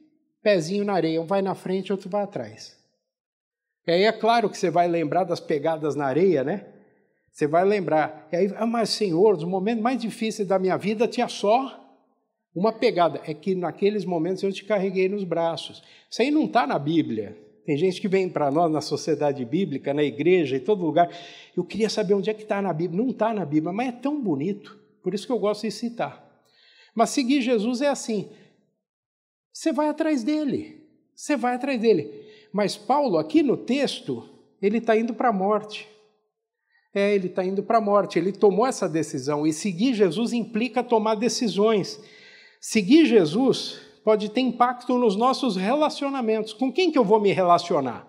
[0.44, 2.76] pezinho na areia, um vai na frente, outro vai atrás.
[3.86, 6.66] E aí é claro que você vai lembrar das pegadas na areia, né?
[7.32, 8.28] Você vai lembrar.
[8.30, 11.80] E aí, ah, mas Senhor, os momentos mais difíceis da minha vida tinha só
[12.54, 13.20] uma pegada.
[13.26, 15.82] É que naqueles momentos eu te carreguei nos braços.
[16.08, 17.36] Isso aí não está na Bíblia.
[17.66, 21.10] Tem gente que vem para nós na sociedade bíblica, na igreja, em todo lugar.
[21.56, 23.02] Eu queria saber onde é que está na Bíblia.
[23.02, 24.78] Não está na Bíblia, mas é tão bonito.
[25.02, 26.22] Por isso que eu gosto de citar.
[26.94, 28.30] Mas seguir Jesus é assim.
[29.54, 30.84] Você vai atrás dele.
[31.14, 32.10] Você vai atrás dele.
[32.52, 34.28] Mas Paulo, aqui no texto,
[34.60, 35.88] ele está indo para a morte.
[36.92, 38.18] É, ele está indo para a morte.
[38.18, 39.46] Ele tomou essa decisão.
[39.46, 42.00] E seguir Jesus implica tomar decisões.
[42.60, 46.52] Seguir Jesus pode ter impacto nos nossos relacionamentos.
[46.52, 48.08] Com quem que eu vou me relacionar?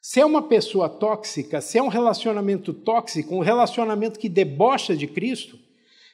[0.00, 5.08] Se é uma pessoa tóxica, se é um relacionamento tóxico, um relacionamento que debocha de
[5.08, 5.58] Cristo,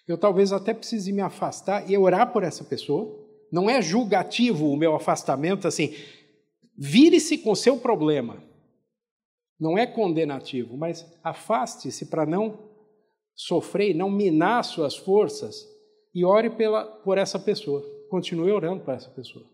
[0.09, 3.22] eu talvez até precise me afastar e orar por essa pessoa
[3.53, 5.95] não é julgativo o meu afastamento, assim,
[6.77, 8.43] vire-se com seu problema.
[9.61, 12.59] Não é condenativo, mas afaste-se para não
[13.35, 15.69] sofrer, não minar suas forças
[16.15, 17.85] e ore pela, por essa pessoa.
[18.09, 19.45] Continue orando por essa pessoa.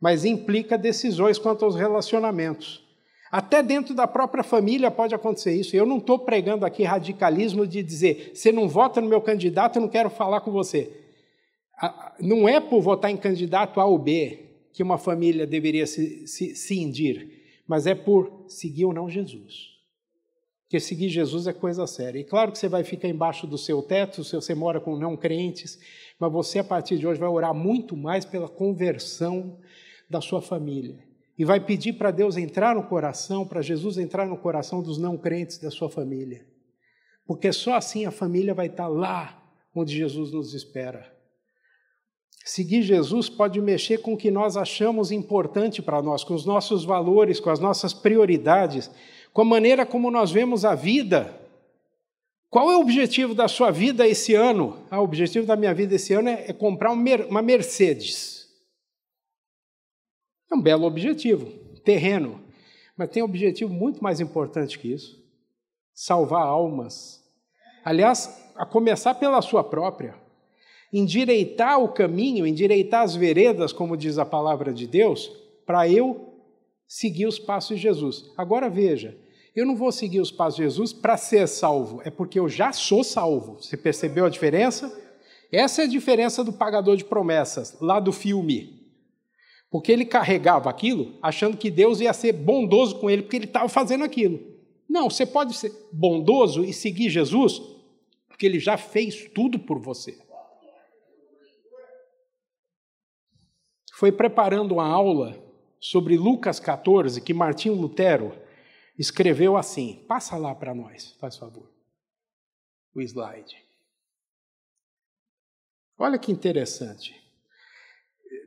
[0.00, 2.84] Mas implica decisões quanto aos relacionamentos.
[3.30, 5.74] Até dentro da própria família pode acontecer isso.
[5.74, 9.82] Eu não estou pregando aqui radicalismo de dizer, você não vota no meu candidato, eu
[9.82, 11.03] não quero falar com você
[12.20, 14.40] não é por votar em candidato A ou B
[14.72, 19.74] que uma família deveria se, se, se indir, mas é por seguir ou não Jesus.
[20.64, 22.18] Porque seguir Jesus é coisa séria.
[22.18, 25.16] E claro que você vai ficar embaixo do seu teto se você mora com não
[25.16, 25.78] crentes,
[26.18, 29.58] mas você a partir de hoje vai orar muito mais pela conversão
[30.10, 30.98] da sua família.
[31.38, 35.16] E vai pedir para Deus entrar no coração, para Jesus entrar no coração dos não
[35.16, 36.44] crentes da sua família.
[37.26, 39.40] Porque só assim a família vai estar lá
[39.72, 41.13] onde Jesus nos espera.
[42.44, 46.84] Seguir Jesus pode mexer com o que nós achamos importante para nós, com os nossos
[46.84, 48.90] valores, com as nossas prioridades,
[49.32, 51.40] com a maneira como nós vemos a vida.
[52.50, 54.76] Qual é o objetivo da sua vida esse ano?
[54.90, 58.46] Ah, o objetivo da minha vida esse ano é, é comprar uma Mercedes.
[60.52, 61.46] É um belo objetivo,
[61.82, 62.44] terreno.
[62.94, 65.18] Mas tem um objetivo muito mais importante que isso:
[65.94, 67.24] salvar almas.
[67.82, 70.23] Aliás, a começar pela sua própria
[70.96, 75.28] endireitar o caminho, endireitar as veredas, como diz a palavra de Deus,
[75.66, 76.32] para eu
[76.86, 78.30] seguir os passos de Jesus.
[78.36, 79.18] Agora veja,
[79.56, 82.72] eu não vou seguir os passos de Jesus para ser salvo, é porque eu já
[82.72, 83.60] sou salvo.
[83.60, 84.96] Você percebeu a diferença?
[85.50, 88.84] Essa é a diferença do pagador de promessas, lá do filme.
[89.72, 93.68] Porque ele carregava aquilo achando que Deus ia ser bondoso com ele, porque ele estava
[93.68, 94.40] fazendo aquilo.
[94.88, 97.60] Não, você pode ser bondoso e seguir Jesus
[98.34, 100.18] porque ele já fez tudo por você.
[103.94, 105.40] Foi preparando uma aula
[105.78, 108.34] sobre Lucas 14 que Martinho Lutero
[108.98, 110.04] escreveu assim.
[110.08, 111.70] Passa lá para nós, faz favor.
[112.92, 113.56] O slide.
[115.96, 117.14] Olha que interessante.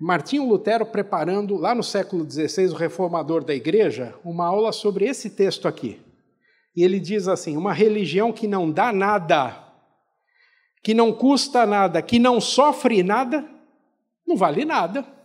[0.02, 5.30] Martinho Lutero preparando, lá no século XVI, o reformador da igreja, uma aula sobre esse
[5.30, 6.02] texto aqui.
[6.76, 9.64] E ele diz assim: uma religião que não dá nada,
[10.84, 13.50] que não custa nada, que não sofre nada,
[14.28, 15.17] não vale nada.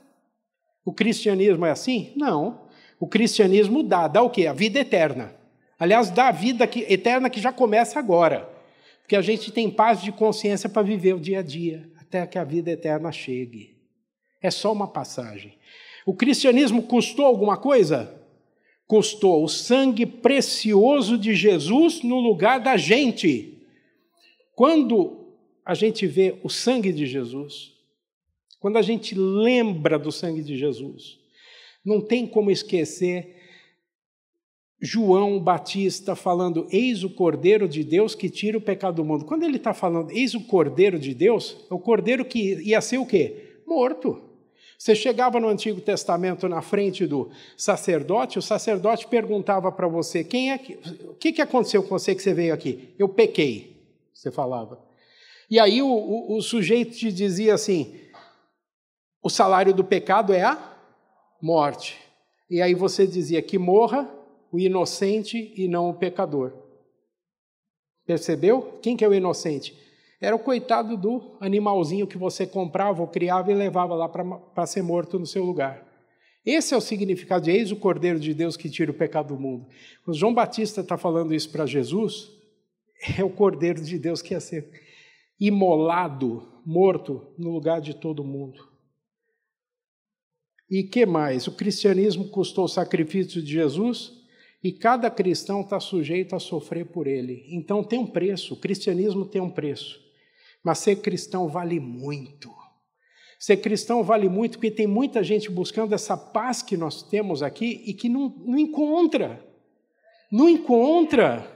[0.84, 2.12] O cristianismo é assim?
[2.16, 2.62] Não.
[2.98, 4.46] O cristianismo dá, dá o quê?
[4.46, 5.34] A vida eterna.
[5.78, 8.48] Aliás, dá a vida que, eterna que já começa agora.
[9.00, 12.38] Porque a gente tem paz de consciência para viver o dia a dia, até que
[12.38, 13.76] a vida eterna chegue.
[14.40, 15.58] É só uma passagem.
[16.06, 18.14] O cristianismo custou alguma coisa?
[18.86, 23.58] Custou o sangue precioso de Jesus no lugar da gente.
[24.54, 27.71] Quando a gente vê o sangue de Jesus,
[28.62, 31.18] quando a gente lembra do sangue de Jesus,
[31.84, 33.34] não tem como esquecer
[34.80, 39.24] João Batista falando: Eis o Cordeiro de Deus que tira o pecado do mundo.
[39.24, 42.98] Quando ele está falando, Eis o Cordeiro de Deus, é o Cordeiro que ia ser
[42.98, 43.62] o quê?
[43.66, 44.22] Morto.
[44.78, 50.52] Você chegava no Antigo Testamento na frente do sacerdote, o sacerdote perguntava para você: quem
[50.52, 52.90] é que, o que, que aconteceu com você que você veio aqui?
[52.96, 53.76] Eu pequei,
[54.14, 54.78] você falava.
[55.50, 58.01] E aí o, o, o sujeito te dizia assim:
[59.22, 60.76] o salário do pecado é a
[61.40, 61.98] morte.
[62.50, 64.10] E aí você dizia que morra
[64.50, 66.52] o inocente e não o pecador.
[68.04, 68.78] Percebeu?
[68.82, 69.78] Quem que é o inocente?
[70.20, 74.82] Era o coitado do animalzinho que você comprava ou criava e levava lá para ser
[74.82, 75.86] morto no seu lugar.
[76.44, 79.40] Esse é o significado de eis o Cordeiro de Deus que tira o pecado do
[79.40, 79.66] mundo.
[80.04, 82.30] Quando João Batista está falando isso para Jesus,
[83.18, 84.68] é o Cordeiro de Deus que ia ser
[85.38, 88.71] imolado, morto no lugar de todo mundo.
[90.72, 91.46] E que mais?
[91.46, 94.10] O cristianismo custou o sacrifício de Jesus
[94.64, 97.44] e cada cristão está sujeito a sofrer por ele.
[97.50, 100.00] Então tem um preço, o cristianismo tem um preço.
[100.64, 102.50] Mas ser cristão vale muito.
[103.38, 107.82] Ser cristão vale muito porque tem muita gente buscando essa paz que nós temos aqui
[107.84, 109.46] e que não, não encontra.
[110.30, 111.51] Não encontra.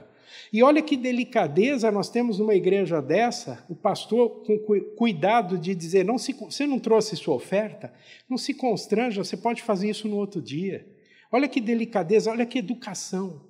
[0.51, 4.57] E olha que delicadeza nós temos numa igreja dessa, o pastor com
[4.95, 7.93] cuidado de dizer: não se, você não trouxe sua oferta,
[8.29, 10.87] não se constranja, você pode fazer isso no outro dia.
[11.31, 13.45] Olha que delicadeza, olha que educação.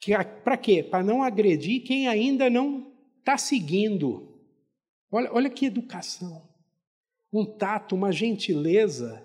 [0.00, 0.12] Que,
[0.44, 0.82] Para quê?
[0.82, 4.40] Para não agredir quem ainda não está seguindo.
[5.10, 6.42] Olha, olha que educação,
[7.32, 9.24] um tato, uma gentileza.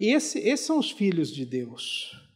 [0.00, 2.28] Esse, esses são os filhos de Deus.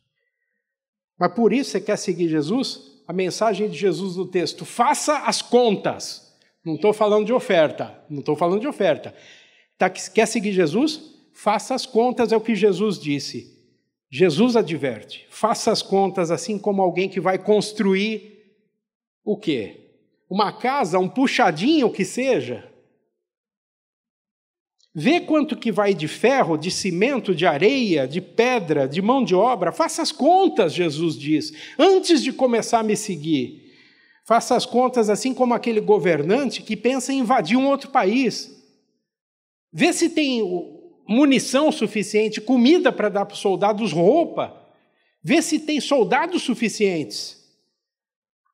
[1.18, 2.91] Mas por isso você quer seguir Jesus?
[3.06, 6.32] A mensagem de Jesus no texto: faça as contas.
[6.64, 9.14] Não estou falando de oferta, não estou falando de oferta.
[9.76, 11.12] Tá, quer seguir Jesus?
[11.32, 13.60] Faça as contas, é o que Jesus disse.
[14.10, 18.40] Jesus adverte: faça as contas assim como alguém que vai construir
[19.24, 19.82] o quê?
[20.32, 22.66] uma casa, um puxadinho que seja.
[24.94, 29.35] Vê quanto que vai de ferro, de cimento, de areia, de pedra, de mão de
[29.35, 29.72] obra.
[29.72, 33.72] Faça as contas, Jesus diz, antes de começar a me seguir.
[34.26, 38.50] Faça as contas assim como aquele governante que pensa em invadir um outro país.
[39.72, 40.42] Vê se tem
[41.09, 44.55] munição suficiente, comida para dar para os soldados, roupa.
[45.24, 47.42] Vê se tem soldados suficientes.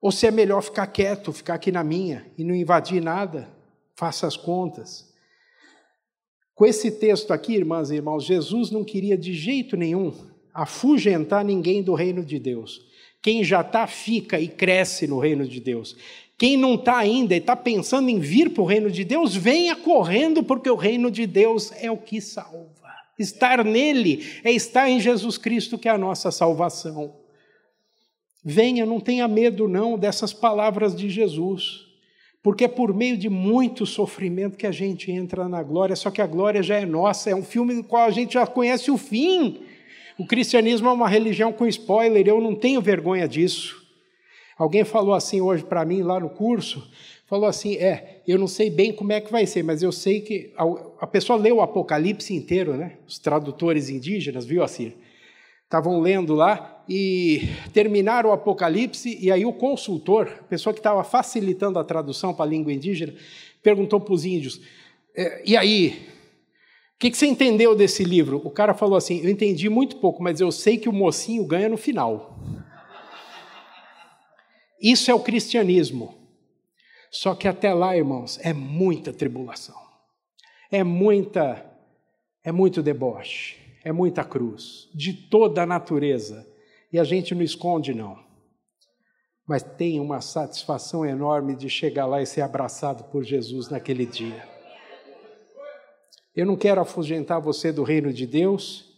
[0.00, 3.48] Ou se é melhor ficar quieto, ficar aqui na minha e não invadir nada,
[3.96, 5.07] faça as contas.
[6.58, 10.12] Com esse texto aqui, irmãs e irmãos, Jesus não queria de jeito nenhum
[10.52, 12.84] afugentar ninguém do reino de Deus.
[13.22, 15.96] Quem já está, fica e cresce no reino de Deus.
[16.36, 19.76] Quem não está ainda e está pensando em vir para o reino de Deus, venha
[19.76, 22.66] correndo, porque o reino de Deus é o que salva.
[23.16, 27.14] Estar nele é estar em Jesus Cristo, que é a nossa salvação.
[28.44, 31.87] Venha, não tenha medo não dessas palavras de Jesus,
[32.42, 36.22] porque é por meio de muito sofrimento que a gente entra na glória, só que
[36.22, 38.96] a glória já é nossa, é um filme do qual a gente já conhece o
[38.96, 39.60] fim.
[40.18, 43.76] O cristianismo é uma religião com spoiler, eu não tenho vergonha disso.
[44.56, 46.90] Alguém falou assim hoje para mim lá no curso,
[47.26, 50.20] falou assim: é, eu não sei bem como é que vai ser, mas eu sei
[50.20, 50.64] que a,
[51.00, 52.98] a pessoa leu o Apocalipse inteiro, né?
[53.06, 54.92] Os tradutores indígenas, viu assim?
[55.68, 61.04] estavam lendo lá e terminaram o Apocalipse, e aí o consultor, a pessoa que estava
[61.04, 63.14] facilitando a tradução para a língua indígena,
[63.62, 64.60] perguntou para os índios:
[65.16, 66.08] é, e aí,
[66.94, 68.40] o que, que, você entendeu desse livro?
[68.44, 71.68] O cara falou assim: eu entendi muito pouco, mas eu sei que o mocinho ganha
[71.68, 72.38] no final.
[74.80, 76.16] Isso é o cristianismo.
[77.10, 79.74] Só que até lá, irmãos, é muita tribulação.
[80.70, 81.64] É muita
[82.48, 86.47] é muito deboche, é muita cruz, de toda a natureza.
[86.92, 88.18] E a gente não esconde não.
[89.46, 94.46] Mas tem uma satisfação enorme de chegar lá e ser abraçado por Jesus naquele dia.
[96.34, 98.88] Eu não quero afugentar você do reino de Deus,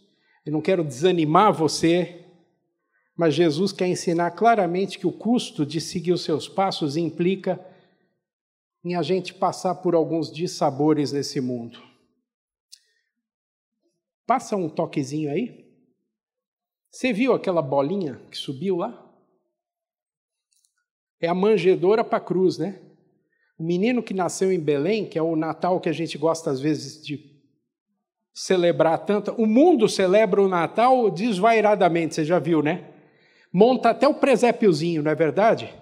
[0.45, 2.25] eu não quero desanimar você,
[3.15, 7.59] mas Jesus quer ensinar claramente que o custo de seguir os seus passos implica
[8.83, 11.79] em a gente passar por alguns dissabores nesse mundo.
[14.25, 15.70] Passa um toquezinho aí.
[16.91, 19.09] Você viu aquela bolinha que subiu lá?
[21.21, 22.81] É a manjedora para a cruz, né?
[23.57, 26.59] O menino que nasceu em Belém, que é o Natal que a gente gosta às
[26.59, 27.31] vezes de
[28.33, 29.31] celebrar tanto.
[29.33, 32.91] O mundo celebra o Natal desvairadamente, você já viu, né?
[33.53, 35.73] Monta até o presépiozinho, não é verdade?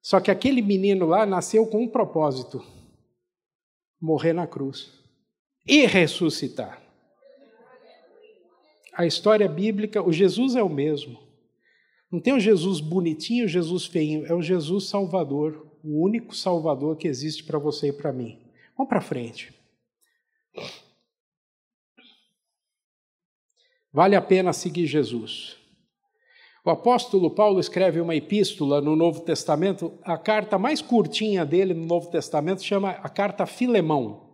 [0.00, 2.62] Só que aquele menino lá nasceu com um propósito:
[4.00, 4.92] morrer na cruz
[5.66, 6.83] e ressuscitar.
[8.94, 11.18] A história bíblica, o Jesus é o mesmo.
[12.10, 16.96] Não tem o Jesus bonitinho, o Jesus feinho, é o Jesus Salvador, o único Salvador
[16.96, 18.38] que existe para você e para mim.
[18.76, 19.52] Vamos para frente.
[23.92, 25.56] Vale a pena seguir Jesus.
[26.64, 31.84] O apóstolo Paulo escreve uma epístola no Novo Testamento, a carta mais curtinha dele no
[31.84, 34.30] Novo Testamento chama a carta Filemão.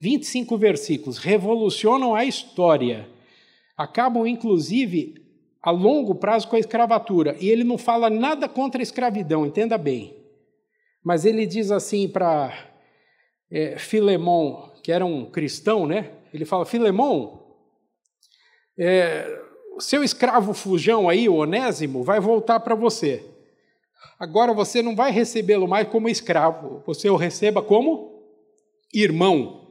[0.00, 3.08] 25 versículos, revolucionam a história.
[3.76, 5.14] Acabam, inclusive,
[5.62, 7.36] a longo prazo com a escravatura.
[7.40, 10.16] E ele não fala nada contra a escravidão, entenda bem.
[11.04, 12.52] Mas ele diz assim para
[13.50, 16.12] é, Filemão, que era um cristão, né?
[16.32, 17.42] Ele fala: Filemão,
[18.78, 19.40] é,
[19.78, 23.24] seu escravo fujão aí, o Onésimo, vai voltar para você.
[24.18, 28.22] Agora você não vai recebê-lo mais como escravo, você o receba como
[28.92, 29.65] irmão.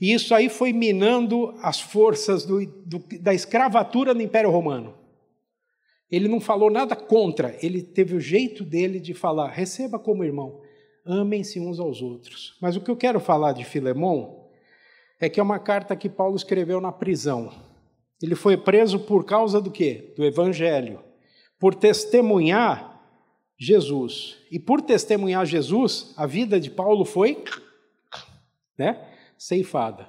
[0.00, 4.94] E isso aí foi minando as forças do, do, da escravatura no Império Romano.
[6.10, 10.60] Ele não falou nada contra, ele teve o jeito dele de falar: receba como irmão,
[11.04, 12.56] amem-se uns aos outros.
[12.60, 14.46] Mas o que eu quero falar de Filemão
[15.18, 17.50] é que é uma carta que Paulo escreveu na prisão.
[18.22, 20.12] Ele foi preso por causa do quê?
[20.16, 21.00] Do evangelho.
[21.58, 23.02] Por testemunhar
[23.58, 24.36] Jesus.
[24.50, 27.42] E por testemunhar Jesus, a vida de Paulo foi
[28.78, 30.08] né, ceifada.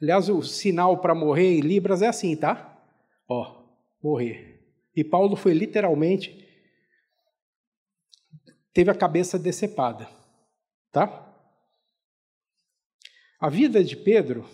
[0.00, 2.82] Aliás, o sinal para morrer em Libras é assim, tá?
[3.28, 3.64] Ó,
[4.02, 4.60] morrer.
[4.94, 6.42] E Paulo foi literalmente
[8.72, 10.08] teve a cabeça decepada,
[10.90, 11.28] tá?
[13.38, 14.48] A vida de Pedro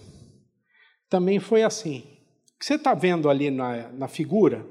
[1.08, 2.00] também foi assim.
[2.54, 4.66] O que você está vendo ali na, na figura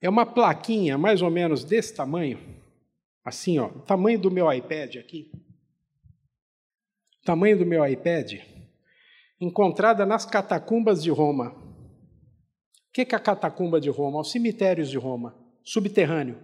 [0.00, 2.40] é uma plaquinha mais ou menos desse tamanho,
[3.24, 5.30] assim, ó, tamanho do meu iPad aqui.
[7.24, 8.40] Tamanho do meu iPad,
[9.40, 11.50] encontrada nas catacumbas de Roma.
[11.50, 14.20] O que é a catacumba de Roma?
[14.20, 16.38] Os cemitérios de Roma, subterrâneo.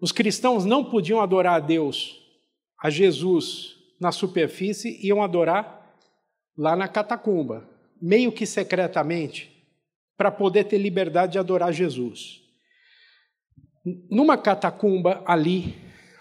[0.00, 2.20] Os cristãos não podiam adorar a Deus,
[2.80, 5.96] a Jesus, na superfície, iam adorar
[6.56, 7.68] lá na catacumba
[8.00, 9.50] meio que secretamente,
[10.16, 12.40] para poder ter liberdade de adorar Jesus.
[14.10, 15.76] Numa catacumba ali,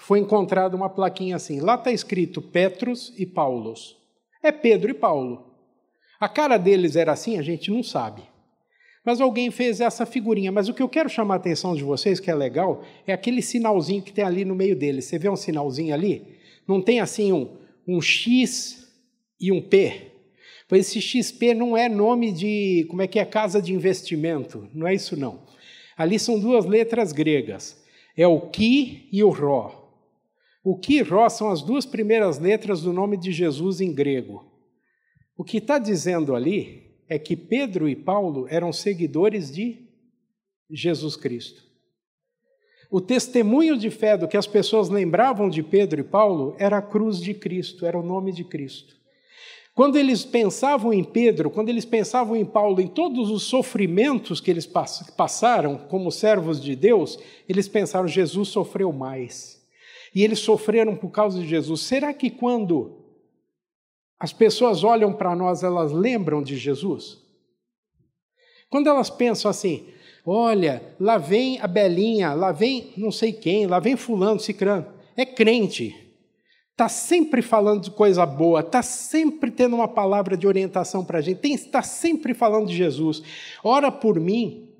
[0.08, 1.60] foi encontrada uma plaquinha assim.
[1.60, 3.98] Lá está escrito Petros e Paulos.
[4.42, 5.52] É Pedro e Paulo.
[6.18, 8.22] A cara deles era assim, a gente não sabe.
[9.06, 10.50] Mas alguém fez essa figurinha.
[10.50, 13.42] Mas o que eu quero chamar a atenção de vocês, que é legal, é aquele
[13.42, 15.04] sinalzinho que tem ali no meio deles.
[15.04, 16.38] Você vê um sinalzinho ali?
[16.66, 18.88] Não tem assim um, um X
[19.42, 20.14] e um P?
[20.70, 24.88] Pois esse XP não é nome de, como é que é, casa de investimento, não
[24.88, 25.42] é isso não.
[25.98, 27.78] Ali são duas letras gregas,
[28.16, 29.87] é o Ki e o Ró.
[30.70, 34.52] O Ki e Ró são as duas primeiras letras do nome de Jesus em grego.
[35.38, 39.88] O que está dizendo ali é que Pedro e Paulo eram seguidores de
[40.70, 41.64] Jesus Cristo.
[42.92, 46.82] O testemunho de fé do que as pessoas lembravam de Pedro e Paulo era a
[46.82, 48.94] cruz de Cristo, era o nome de Cristo.
[49.74, 54.52] Quando eles pensavam em Pedro, quando eles pensavam em Paulo, em todos os sofrimentos que
[54.52, 54.68] eles
[55.16, 59.57] passaram como servos de Deus, eles pensaram: Jesus sofreu mais.
[60.18, 61.82] E eles sofreram por causa de Jesus.
[61.82, 63.06] Será que quando
[64.20, 67.20] as pessoas olham para nós, elas lembram de Jesus?
[68.68, 69.88] Quando elas pensam assim,
[70.26, 75.24] olha, lá vem a Belinha, lá vem não sei quem, lá vem fulano, cicrano, é
[75.24, 76.04] crente
[76.72, 81.22] está sempre falando de coisa boa, está sempre tendo uma palavra de orientação para a
[81.22, 83.24] gente, está sempre falando de Jesus.
[83.64, 84.72] Ora por mim.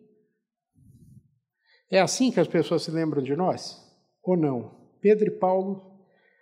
[1.90, 3.88] É assim que as pessoas se lembram de nós?
[4.28, 4.77] ou não?
[5.08, 5.82] Pedro e Paulo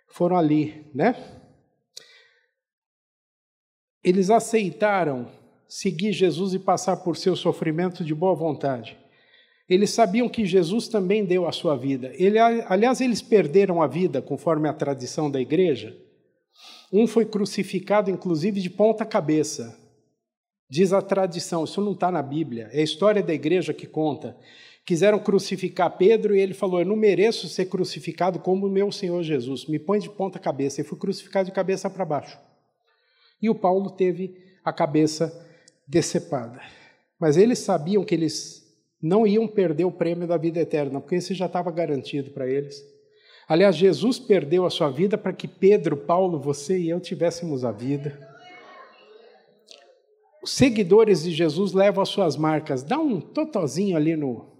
[0.08, 1.14] foram ali, né?
[4.02, 5.30] Eles aceitaram
[5.68, 8.98] seguir Jesus e passar por seu sofrimento de boa vontade.
[9.68, 12.10] Eles sabiam que Jesus também deu a sua vida.
[12.14, 15.96] Ele, aliás, eles perderam a vida, conforme a tradição da igreja.
[16.92, 19.78] Um foi crucificado, inclusive, de ponta cabeça.
[20.68, 24.36] Diz a tradição, isso não está na Bíblia, é a história da igreja que conta.
[24.86, 29.20] Quiseram crucificar Pedro e ele falou: Eu não mereço ser crucificado como o meu Senhor
[29.24, 30.80] Jesus, me põe de ponta cabeça.
[30.80, 32.38] E foi crucificado de cabeça para baixo.
[33.42, 35.44] E o Paulo teve a cabeça
[35.88, 36.60] decepada.
[37.18, 38.64] Mas eles sabiam que eles
[39.02, 42.80] não iam perder o prêmio da vida eterna, porque esse já estava garantido para eles.
[43.48, 47.72] Aliás, Jesus perdeu a sua vida para que Pedro, Paulo, você e eu tivéssemos a
[47.72, 48.16] vida.
[50.42, 52.84] Os seguidores de Jesus levam as suas marcas.
[52.84, 54.55] Dá um totozinho ali no,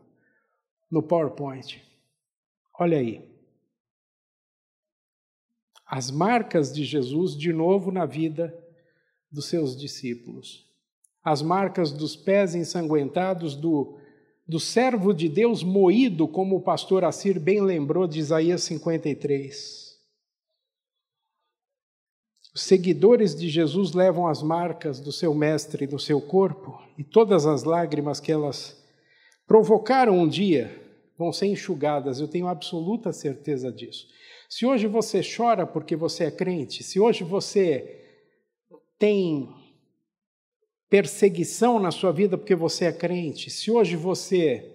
[0.90, 1.82] no PowerPoint.
[2.78, 3.28] Olha aí.
[5.86, 8.56] As marcas de Jesus de novo na vida
[9.30, 10.66] dos seus discípulos.
[11.22, 13.98] As marcas dos pés ensanguentados do
[14.46, 19.96] do servo de Deus moído, como o pastor Assir bem lembrou de Isaías 53.
[22.54, 27.44] Os seguidores de Jesus levam as marcas do seu mestre no seu corpo e todas
[27.44, 28.82] as lágrimas que elas
[29.46, 30.82] provocaram um dia
[31.16, 34.06] vão ser enxugadas, eu tenho absoluta certeza disso.
[34.48, 38.04] Se hoje você chora porque você é crente, se hoje você
[38.98, 39.48] tem
[40.88, 44.72] perseguição na sua vida porque você é crente, se hoje você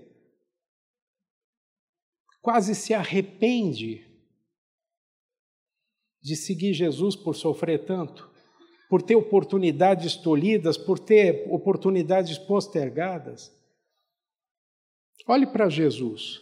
[2.42, 4.08] quase se arrepende
[6.22, 8.30] de seguir Jesus por sofrer tanto,
[8.90, 13.52] por ter oportunidades tolhidas, por ter oportunidades postergadas,
[15.28, 16.42] olhe para Jesus.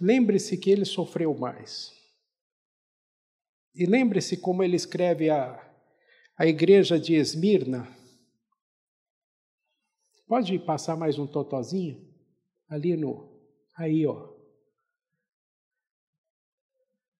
[0.00, 1.92] Lembre-se que ele sofreu mais.
[3.74, 5.68] E lembre-se como ele escreve a
[6.38, 7.88] a igreja de Esmirna.
[10.24, 12.00] Pode passar mais um totozinho?
[12.68, 13.28] Ali no.
[13.76, 14.32] Aí, ó.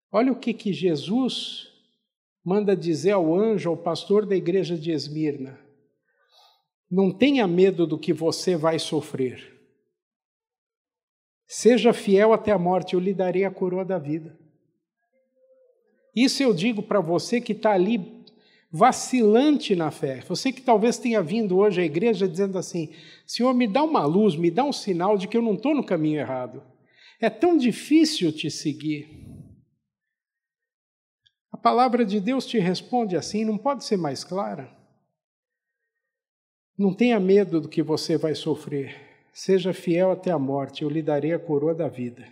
[0.09, 1.67] Olha o que, que Jesus
[2.43, 5.59] manda dizer ao anjo, ao pastor da igreja de Esmirna.
[6.89, 9.58] Não tenha medo do que você vai sofrer.
[11.51, 14.37] Seja fiel até a morte, eu lhe darei a coroa da vida.
[16.15, 18.23] Isso eu digo para você que está ali
[18.71, 20.21] vacilante na fé.
[20.27, 22.93] Você que talvez tenha vindo hoje à igreja dizendo assim:
[23.25, 25.83] Senhor, me dá uma luz, me dá um sinal de que eu não estou no
[25.83, 26.61] caminho errado.
[27.19, 29.09] É tão difícil te seguir.
[31.51, 34.71] A palavra de Deus te responde assim, não pode ser mais clara?
[36.77, 39.08] Não tenha medo do que você vai sofrer.
[39.33, 42.25] Seja fiel até a morte, eu lhe darei a coroa da vida.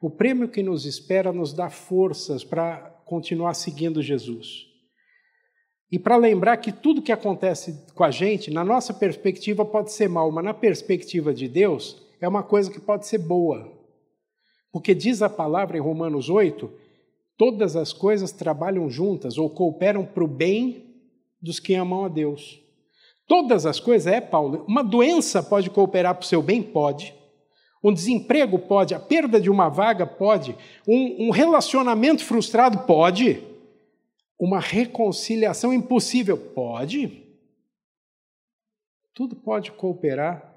[0.00, 4.66] O prêmio que nos espera nos dá forças para continuar seguindo Jesus.
[5.90, 10.08] E para lembrar que tudo que acontece com a gente, na nossa perspectiva, pode ser
[10.08, 13.70] mal, mas na perspectiva de Deus, é uma coisa que pode ser boa.
[14.72, 16.70] Porque diz a palavra em Romanos 8:
[17.36, 20.86] todas as coisas trabalham juntas ou cooperam para o bem
[21.42, 22.61] dos que amam a Deus.
[23.32, 26.62] Todas as coisas, é, Paulo, uma doença pode cooperar para o seu bem?
[26.62, 27.14] Pode.
[27.82, 30.54] Um desemprego pode, a perda de uma vaga pode,
[30.86, 33.42] um, um relacionamento frustrado pode
[34.38, 36.36] uma reconciliação impossível?
[36.36, 37.22] Pode.
[39.14, 40.54] Tudo pode cooperar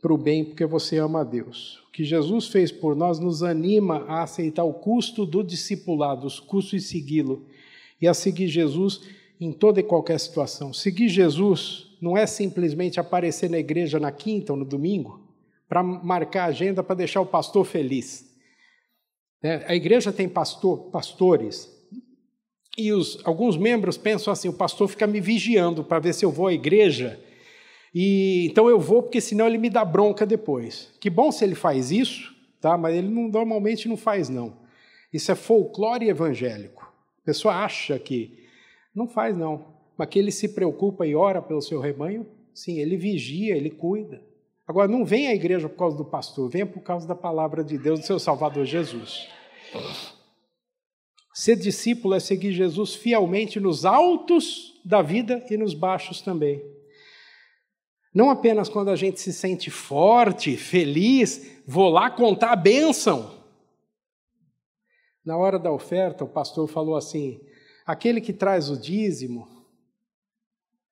[0.00, 1.82] para o bem, porque você ama a Deus.
[1.86, 6.40] O que Jesus fez por nós nos anima a aceitar o custo do discipulado, os
[6.40, 7.44] custos de segui-lo,
[8.00, 9.02] e a seguir Jesus
[9.38, 10.72] em toda e qualquer situação.
[10.72, 15.26] Seguir Jesus não é simplesmente aparecer na igreja na quinta ou no domingo
[15.68, 18.24] para marcar a agenda para deixar o pastor feliz.
[19.42, 21.74] É, a igreja tem pastor, pastores,
[22.76, 26.30] e os, alguns membros pensam assim: o pastor fica me vigiando para ver se eu
[26.30, 27.18] vou à igreja.
[27.94, 30.92] E então eu vou porque senão ele me dá bronca depois.
[31.00, 32.76] Que bom se ele faz isso, tá?
[32.76, 34.58] Mas ele não, normalmente não faz não.
[35.12, 36.82] Isso é folclore evangélico.
[37.22, 38.44] A pessoa acha que
[38.94, 42.26] não faz não, mas que ele se preocupa e ora pelo seu rebanho.
[42.54, 44.22] Sim, ele vigia, ele cuida.
[44.66, 47.78] Agora não vem à igreja por causa do pastor, venha por causa da palavra de
[47.78, 49.28] Deus, do seu Salvador Jesus.
[51.32, 56.62] Ser discípulo é seguir Jesus fielmente nos altos da vida e nos baixos também.
[58.12, 63.36] Não apenas quando a gente se sente forte, feliz, vou lá contar a bênção.
[65.22, 67.38] Na hora da oferta, o pastor falou assim:
[67.84, 69.46] aquele que traz o dízimo,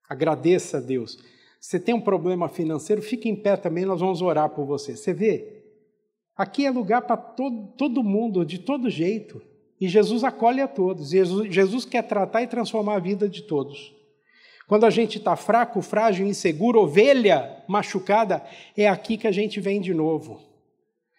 [0.09, 1.19] agradeça a Deus.
[1.61, 4.97] Você tem um problema financeiro, fique em pé também, nós vamos orar por você.
[4.97, 5.63] Você vê?
[6.37, 9.41] Aqui é lugar para todo, todo mundo, de todo jeito.
[9.81, 11.11] E Jesus acolhe a todos.
[11.11, 13.95] Jesus, Jesus quer tratar e transformar a vida de todos.
[14.67, 18.43] Quando a gente está fraco, frágil, inseguro, ovelha machucada,
[18.77, 20.41] é aqui que a gente vem de novo.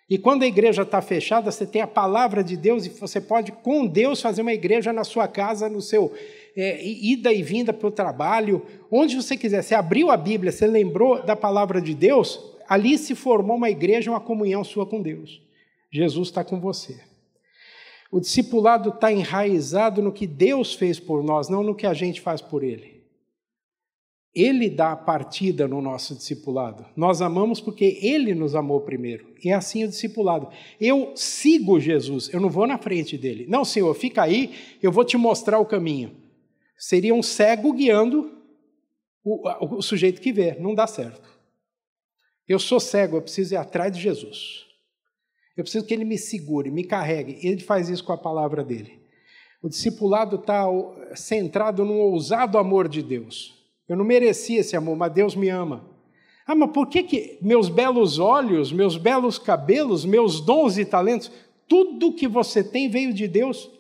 [0.10, 3.52] E quando a igreja está fechada, você tem a palavra de Deus e você pode,
[3.52, 6.14] com Deus, fazer uma igreja na sua casa, no seu
[6.56, 9.62] é, ida e vinda para o trabalho, onde você quiser.
[9.62, 14.10] Você abriu a Bíblia, você lembrou da palavra de Deus, ali se formou uma igreja,
[14.10, 15.42] uma comunhão sua com Deus.
[15.92, 17.00] Jesus está com você.
[18.12, 22.22] O discipulado está enraizado no que Deus fez por nós, não no que a gente
[22.22, 22.96] faz por Ele.
[24.34, 26.86] Ele dá a partida no nosso discipulado.
[26.96, 29.28] Nós amamos porque Ele nos amou primeiro.
[29.44, 30.50] E é assim o discipulado.
[30.80, 33.46] Eu sigo Jesus, eu não vou na frente dele.
[33.48, 34.54] Não, Senhor, fica aí,
[34.84, 36.25] eu vou te mostrar o caminho.
[36.78, 38.32] Seria um cego guiando
[39.24, 40.56] o, o sujeito que vê.
[40.60, 41.28] Não dá certo.
[42.48, 44.66] Eu sou cego, eu preciso ir atrás de Jesus.
[45.58, 47.40] Eu preciso que ele me segure, me carregue.
[47.42, 49.02] Ele faz isso com a palavra dele.
[49.64, 50.66] O discipulado está
[51.16, 53.56] centrado no ousado amor de Deus.
[53.88, 55.90] Eu não merecia esse amor, mas Deus me ama.
[56.46, 61.32] Ah, mas por que, que meus belos olhos, meus belos cabelos, meus dons e talentos,
[61.68, 63.72] tudo que você tem veio de Deus?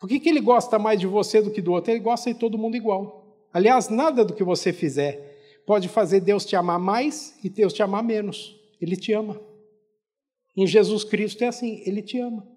[0.00, 1.92] Por que, que ele gosta mais de você do que do outro?
[1.92, 3.46] Ele gosta de todo mundo igual.
[3.52, 5.28] Aliás, nada do que você fizer
[5.66, 8.58] pode fazer Deus te amar mais e Deus te amar menos.
[8.80, 9.38] Ele te ama.
[10.56, 12.48] Em Jesus Cristo é assim, ele te ama.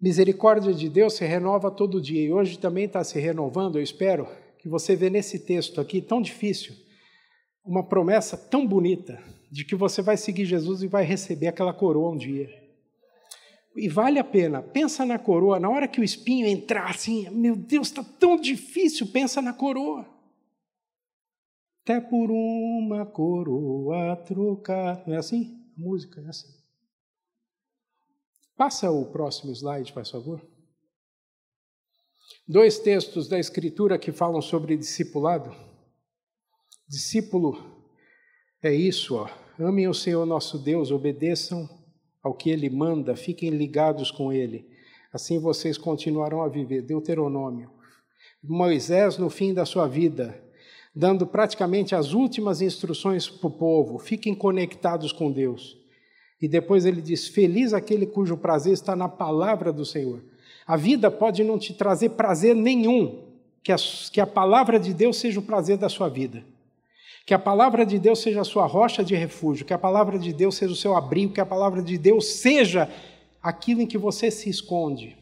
[0.00, 4.26] Misericórdia de Deus se renova todo dia e hoje também está se renovando, eu espero
[4.58, 6.74] que você vê nesse texto aqui tão difícil
[7.64, 12.12] uma promessa tão bonita de que você vai seguir Jesus e vai receber aquela coroa
[12.12, 12.48] um dia.
[13.80, 17.56] E vale a pena, pensa na coroa, na hora que o espinho entrar assim, meu
[17.56, 20.20] Deus, está tão difícil, pensa na coroa
[21.90, 25.04] até por uma coroa trocar.
[25.06, 25.60] Não é assim?
[25.76, 26.48] A música é assim.
[28.56, 30.46] Passa o próximo slide, por favor.
[32.46, 35.52] Dois textos da Escritura que falam sobre discipulado.
[36.88, 37.88] Discípulo
[38.62, 39.28] é isso, ó.
[39.58, 41.68] Amem o Senhor nosso Deus, obedeçam
[42.22, 44.66] ao que Ele manda, fiquem ligados com Ele.
[45.12, 46.82] Assim vocês continuarão a viver.
[46.82, 47.70] Deuteronômio.
[48.42, 50.40] Moisés, no fim da sua vida,
[50.94, 55.76] dando praticamente as últimas instruções para o povo: fiquem conectados com Deus.
[56.40, 60.22] E depois ele diz: Feliz aquele cujo prazer está na palavra do Senhor.
[60.66, 63.24] A vida pode não te trazer prazer nenhum,
[63.62, 63.76] que a,
[64.12, 66.44] que a palavra de Deus seja o prazer da sua vida.
[67.30, 70.32] Que a palavra de Deus seja a sua rocha de refúgio, que a palavra de
[70.32, 72.90] Deus seja o seu abrigo, que a palavra de Deus seja
[73.40, 75.16] aquilo em que você se esconde.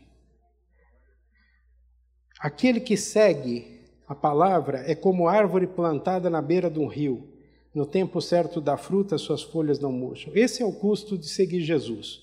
[2.40, 7.28] Aquele que segue a palavra é como árvore plantada na beira de um rio.
[7.74, 10.32] No tempo certo da fruta, suas folhas não murcham.
[10.34, 12.22] Esse é o custo de seguir Jesus.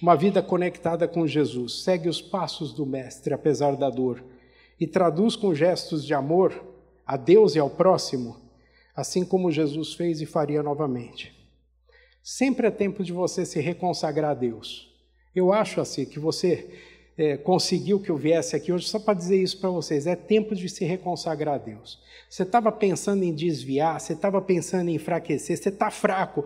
[0.00, 1.82] Uma vida conectada com Jesus.
[1.82, 4.24] Segue os passos do Mestre, apesar da dor.
[4.80, 6.64] E traduz com gestos de amor
[7.06, 8.47] a Deus e ao próximo,
[8.98, 11.32] assim como Jesus fez e faria novamente.
[12.20, 14.92] Sempre é tempo de você se reconsagrar a Deus.
[15.32, 16.68] Eu acho assim que você
[17.16, 20.04] é, conseguiu que eu viesse aqui hoje só para dizer isso para vocês.
[20.04, 22.02] É tempo de se reconsagrar a Deus.
[22.28, 26.44] Você estava pensando em desviar, você estava pensando em enfraquecer, você está fraco.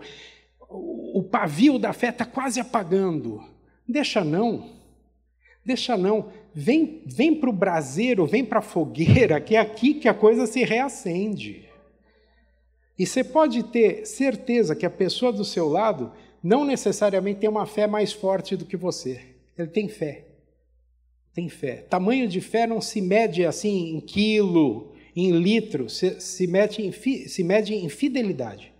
[0.69, 3.43] O, pavio da fé está quase apagando.
[3.87, 4.69] Deixa não.
[5.65, 6.29] Deixa não.
[6.53, 10.45] Vem, vem para o braseiro, vem para a fogueira, que é aqui que a coisa
[10.45, 11.72] se reacende.
[13.03, 17.65] E você pode ter certeza que a pessoa do seu lado não necessariamente tem uma
[17.65, 19.21] fé mais forte do que você.
[19.57, 20.33] Ele tem fé
[21.33, 21.77] tem fé.
[21.89, 26.91] Tamanho de fé não se mede assim em quilo, em litro, se, se, mede, em,
[26.91, 28.71] se mede em fidelidade.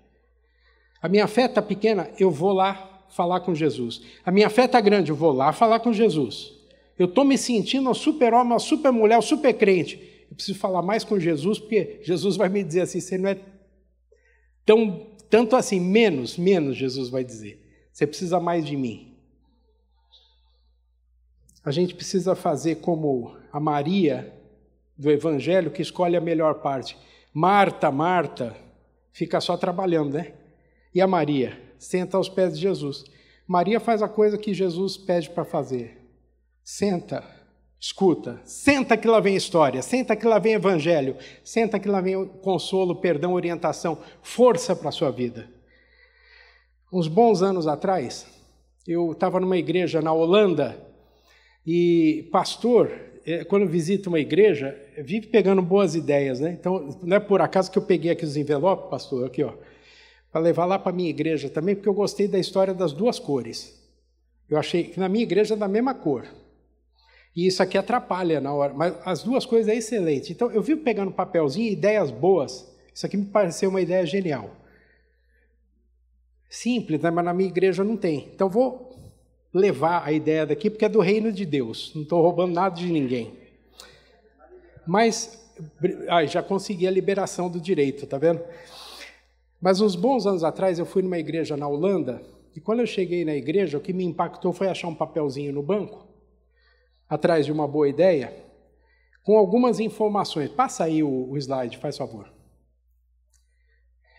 [1.02, 4.02] A minha fé está pequena, eu vou lá falar com Jesus.
[4.24, 6.54] A minha fé está grande, eu vou lá falar com Jesus.
[6.98, 10.00] Eu estou me sentindo um super-homem, uma super-mulher, um super-crente.
[10.30, 13.38] Eu preciso falar mais com Jesus, porque Jesus vai me dizer assim: você não é
[14.66, 17.60] tão, tanto assim, menos, menos, Jesus vai dizer.
[17.92, 19.16] Você precisa mais de mim.
[21.64, 24.34] A gente precisa fazer como a Maria
[24.98, 26.98] do Evangelho, que escolhe a melhor parte.
[27.34, 28.56] Marta, Marta,
[29.12, 30.34] fica só trabalhando, né?
[30.94, 33.06] E a Maria senta aos pés de Jesus.
[33.48, 35.98] Maria faz a coisa que Jesus pede para fazer.
[36.64, 37.24] Senta,
[37.84, 42.26] escuta, senta que lá vem história, senta que lá vem evangelho, senta que lá vem
[42.42, 45.50] consolo, perdão, orientação, força para a sua vida.
[46.94, 48.26] Uns bons anos atrás,
[48.88, 50.78] eu estava numa igreja na Holanda
[51.68, 52.90] e pastor,
[53.26, 56.52] é, quando visita uma igreja, vive pegando boas ideias, né?
[56.58, 59.56] Então, não é por acaso que eu peguei aqui os envelopes, pastor, aqui, ó.
[60.32, 63.78] para levar lá para minha igreja também, porque eu gostei da história das duas cores.
[64.50, 66.26] Eu achei que na minha igreja é da mesma cor.
[67.36, 70.32] E isso aqui atrapalha na hora, mas as duas coisas é excelente.
[70.32, 72.72] Então eu vivo pegando papelzinho, ideias boas.
[72.94, 74.52] Isso aqui me pareceu uma ideia genial.
[76.48, 77.10] Simples, né?
[77.10, 78.30] mas na minha igreja não tem.
[78.34, 78.96] Então vou
[79.52, 81.92] levar a ideia daqui porque é do reino de Deus.
[81.96, 83.34] Não estou roubando nada de ninguém.
[84.86, 85.44] Mas
[86.08, 88.42] ai, já consegui a liberação do direito, tá vendo?
[89.60, 92.22] Mas uns bons anos atrás eu fui numa igreja na Holanda
[92.56, 95.64] e quando eu cheguei na igreja, o que me impactou foi achar um papelzinho no
[95.64, 96.06] banco,
[97.10, 98.34] atrás de uma boa ideia,
[99.24, 100.50] com algumas informações.
[100.50, 102.32] Passa aí o, o slide, faz favor.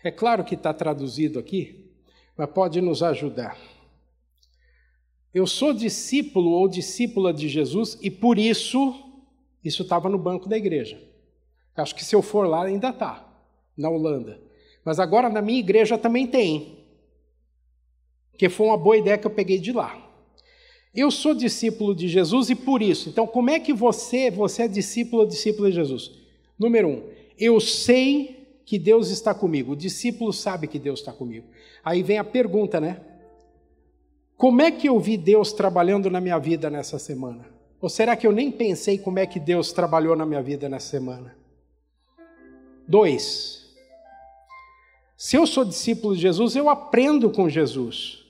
[0.03, 1.91] É claro que está traduzido aqui,
[2.37, 3.57] mas pode nos ajudar.
[5.33, 8.93] Eu sou discípulo ou discípula de Jesus e por isso,
[9.63, 11.01] isso estava no banco da igreja.
[11.75, 13.27] Acho que se eu for lá ainda está,
[13.77, 14.39] na Holanda.
[14.83, 16.85] Mas agora na minha igreja também tem
[18.37, 20.04] que foi uma boa ideia que eu peguei de lá.
[20.95, 23.09] Eu sou discípulo de Jesus e por isso.
[23.09, 26.11] Então, como é que você, você é discípulo ou discípula de Jesus?
[26.57, 27.03] Número um,
[27.37, 29.73] eu sei que Deus está comigo.
[29.73, 31.47] O discípulo sabe que Deus está comigo.
[31.83, 33.01] Aí vem a pergunta, né?
[34.37, 37.45] Como é que eu vi Deus trabalhando na minha vida nessa semana?
[37.81, 40.89] Ou será que eu nem pensei como é que Deus trabalhou na minha vida nessa
[40.89, 41.35] semana?
[42.87, 43.65] Dois,
[45.17, 48.24] se eu sou discípulo de Jesus, eu aprendo com Jesus.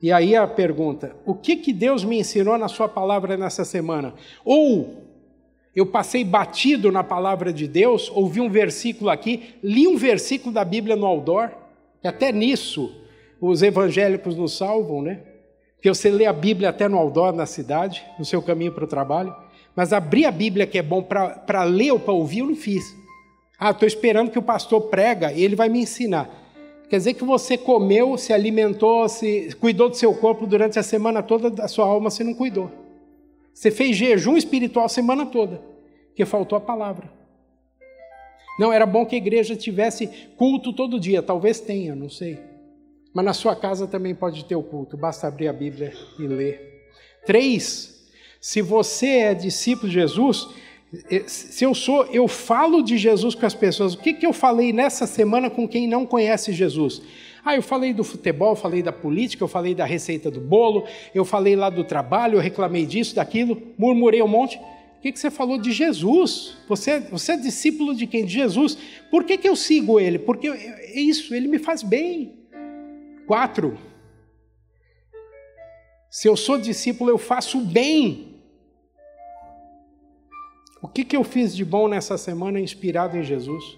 [0.00, 4.14] E aí a pergunta: o que, que Deus me ensinou na Sua palavra nessa semana?
[4.44, 5.08] Ou
[5.74, 10.64] eu passei batido na palavra de Deus, ouvi um versículo aqui, li um versículo da
[10.64, 11.50] Bíblia no outdoor,
[12.02, 12.92] e até nisso
[13.40, 15.20] os evangélicos nos salvam, né?
[15.76, 18.88] Porque você lê a Bíblia até no outdoor na cidade, no seu caminho para o
[18.88, 19.34] trabalho,
[19.76, 22.96] mas abrir a Bíblia que é bom para ler ou para ouvir, eu não fiz.
[23.56, 26.28] Ah, estou esperando que o pastor prega e ele vai me ensinar.
[26.88, 31.22] Quer dizer que você comeu, se alimentou, se cuidou do seu corpo durante a semana
[31.22, 32.70] toda, da sua alma você não cuidou.
[33.52, 35.60] Você fez jejum espiritual a semana toda,
[36.08, 37.10] porque faltou a palavra.
[38.58, 42.38] Não, era bom que a igreja tivesse culto todo dia, talvez tenha, não sei.
[43.14, 46.86] Mas na sua casa também pode ter o culto, basta abrir a Bíblia e ler.
[47.26, 48.08] Três,
[48.40, 50.48] se você é discípulo de Jesus,
[51.26, 53.94] se eu sou, eu falo de Jesus com as pessoas.
[53.94, 57.02] O que, que eu falei nessa semana com quem não conhece Jesus?
[57.44, 60.84] Ah, eu falei do futebol, falei da política, eu falei da receita do bolo,
[61.14, 64.56] eu falei lá do trabalho, eu reclamei disso, daquilo, murmurei um monte.
[64.56, 66.56] O que, que você falou de Jesus?
[66.68, 68.24] Você, você é discípulo de quem?
[68.24, 68.76] De Jesus.
[69.10, 70.18] Por que, que eu sigo ele?
[70.18, 72.38] Porque é isso, ele me faz bem.
[73.26, 73.78] Quatro.
[76.10, 78.27] Se eu sou discípulo, eu faço bem
[80.80, 83.76] o que, que eu fiz de bom nessa semana inspirado em Jesus?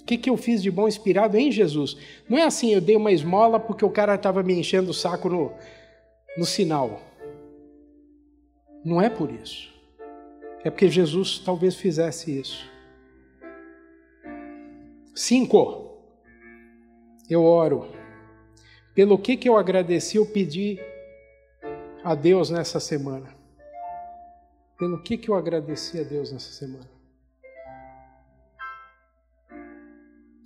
[0.00, 1.96] O que, que eu fiz de bom inspirado em Jesus?
[2.28, 5.28] Não é assim, eu dei uma esmola porque o cara estava me enchendo o saco
[5.28, 5.52] no,
[6.36, 7.00] no sinal.
[8.84, 9.70] Não é por isso.
[10.64, 12.68] É porque Jesus talvez fizesse isso.
[15.14, 15.92] Cinco.
[17.28, 17.88] Eu oro.
[18.94, 20.80] Pelo que, que eu agradeci, eu pedi
[22.02, 23.41] a Deus nessa semana
[24.82, 26.90] pelo que, que eu agradeci a Deus nessa semana.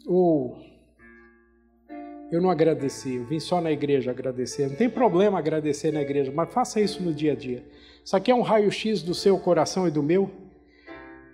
[0.07, 0.59] Ou
[2.31, 4.69] eu não agradeci, eu vim só na igreja agradecer.
[4.69, 7.65] Não tem problema agradecer na igreja, mas faça isso no dia a dia.
[8.05, 10.31] Isso aqui é um raio-x do seu coração e do meu.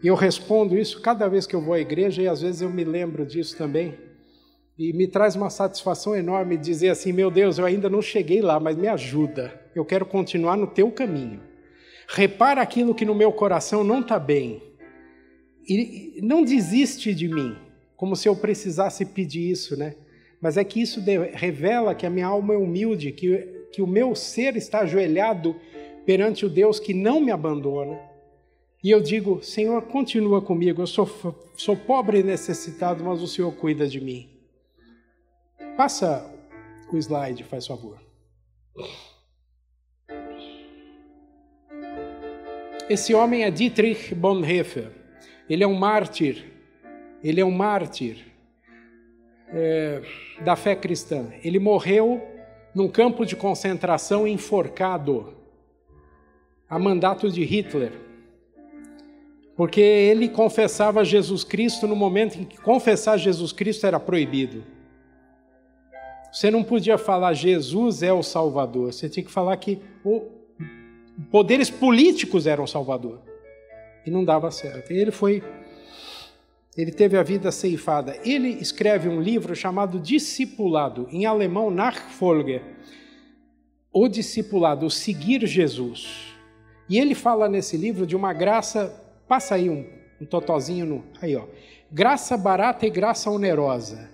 [0.00, 2.70] E eu respondo isso cada vez que eu vou à igreja e às vezes eu
[2.70, 3.98] me lembro disso também.
[4.78, 8.60] E me traz uma satisfação enorme dizer assim: meu Deus, eu ainda não cheguei lá,
[8.60, 9.60] mas me ajuda.
[9.74, 11.50] Eu quero continuar no teu caminho
[12.08, 14.62] repara aquilo que no meu coração não está bem.
[15.68, 17.56] E não desiste de mim,
[17.96, 19.94] como se eu precisasse pedir isso, né?
[20.40, 21.00] Mas é que isso
[21.32, 25.54] revela que a minha alma é humilde, que, que o meu ser está ajoelhado
[26.04, 28.00] perante o Deus que não me abandona.
[28.82, 31.08] E eu digo, Senhor, continua comigo, eu sou,
[31.56, 34.28] sou pobre e necessitado, mas o Senhor cuida de mim.
[35.76, 36.28] Passa
[36.92, 38.00] o slide, faz favor.
[42.92, 44.90] Esse homem é Dietrich Bonhoeffer.
[45.48, 46.44] Ele é um mártir.
[47.24, 48.18] Ele é um mártir
[49.48, 50.02] é,
[50.44, 51.28] da fé cristã.
[51.42, 52.20] Ele morreu
[52.74, 55.32] num campo de concentração enforcado,
[56.68, 57.92] a mandato de Hitler,
[59.56, 64.64] porque ele confessava Jesus Cristo no momento em que confessar Jesus Cristo era proibido.
[66.30, 70.41] Você não podia falar Jesus é o Salvador, você tinha que falar que o
[71.30, 73.20] poderes políticos eram Salvador.
[74.04, 74.92] E não dava certo.
[74.92, 75.42] E ele foi
[76.76, 78.18] ele teve a vida ceifada.
[78.24, 82.62] Ele escreve um livro chamado Discipulado, em alemão Nachfolge,
[83.92, 86.34] o discipulado, o seguir Jesus.
[86.88, 88.88] E ele fala nesse livro de uma graça,
[89.28, 89.86] passa aí um,
[90.18, 91.44] um totozinho no, aí ó,
[91.90, 94.10] graça barata e graça onerosa.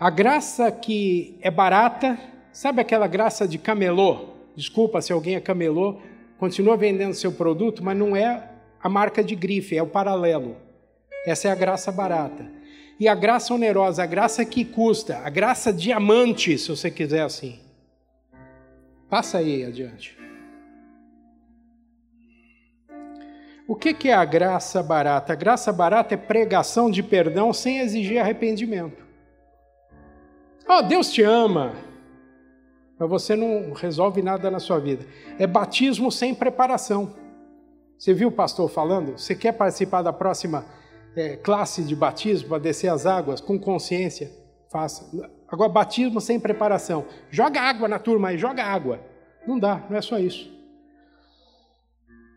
[0.00, 2.18] A graça que é barata,
[2.52, 4.35] sabe aquela graça de camelô?
[4.56, 6.00] Desculpa se alguém é camelô,
[6.38, 8.50] continua vendendo seu produto, mas não é
[8.82, 10.56] a marca de grife, é o paralelo.
[11.26, 12.50] Essa é a graça barata.
[12.98, 17.60] E a graça onerosa, a graça que custa, a graça diamante, se você quiser assim.
[19.10, 20.16] Passa aí adiante.
[23.68, 25.32] O que é a graça barata?
[25.32, 29.04] A graça barata é pregação de perdão sem exigir arrependimento.
[30.68, 31.74] Oh, Deus te ama,
[32.98, 35.06] mas você não resolve nada na sua vida.
[35.38, 37.14] É batismo sem preparação.
[37.98, 39.18] Você viu o pastor falando?
[39.18, 40.64] Você quer participar da próxima
[41.14, 44.30] é, classe de batismo para descer as águas com consciência?
[44.70, 45.10] Faça.
[45.48, 47.06] Agora, batismo sem preparação.
[47.30, 49.00] Joga água na turma aí, joga água.
[49.46, 50.54] Não dá, não é só isso.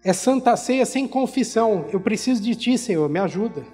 [0.03, 1.85] É santa ceia sem confissão.
[1.91, 3.65] Eu preciso de ti, Senhor, me ajuda.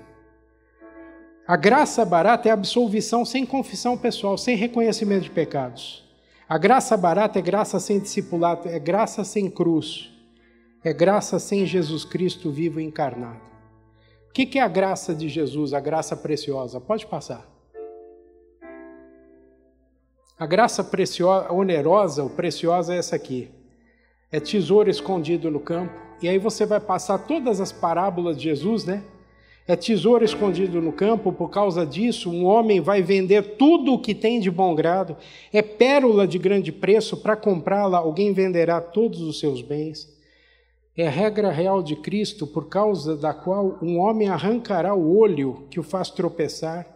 [1.47, 6.04] A graça barata é absolvição sem confissão pessoal, sem reconhecimento de pecados.
[6.47, 10.11] A graça barata é graça sem discipulado, é graça sem cruz,
[10.83, 13.41] é graça sem Jesus Cristo vivo e encarnado.
[14.29, 16.79] O que é a graça de Jesus, a graça preciosa?
[16.79, 17.49] Pode passar.
[20.37, 23.49] A graça preciosa, onerosa ou preciosa é essa aqui.
[24.31, 25.93] É tesouro escondido no campo.
[26.21, 29.03] E aí você vai passar todas as parábolas de Jesus, né?
[29.67, 34.13] É tesouro escondido no campo, por causa disso, um homem vai vender tudo o que
[34.13, 35.17] tem de bom grado.
[35.51, 40.07] É pérola de grande preço, para comprá-la, alguém venderá todos os seus bens.
[40.95, 45.79] É regra real de Cristo, por causa da qual um homem arrancará o olho que
[45.79, 46.95] o faz tropeçar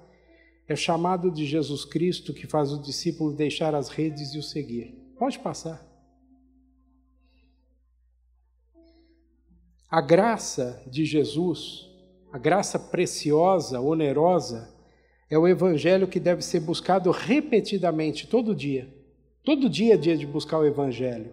[0.70, 4.93] é chamado de Jesus Cristo que faz o discípulo deixar as redes e o seguir.
[5.17, 5.84] Pode passar.
[9.89, 11.88] A graça de Jesus,
[12.32, 14.69] a graça preciosa, onerosa,
[15.30, 18.88] é o evangelho que deve ser buscado repetidamente, todo dia.
[19.43, 21.32] Todo dia é dia de buscar o evangelho.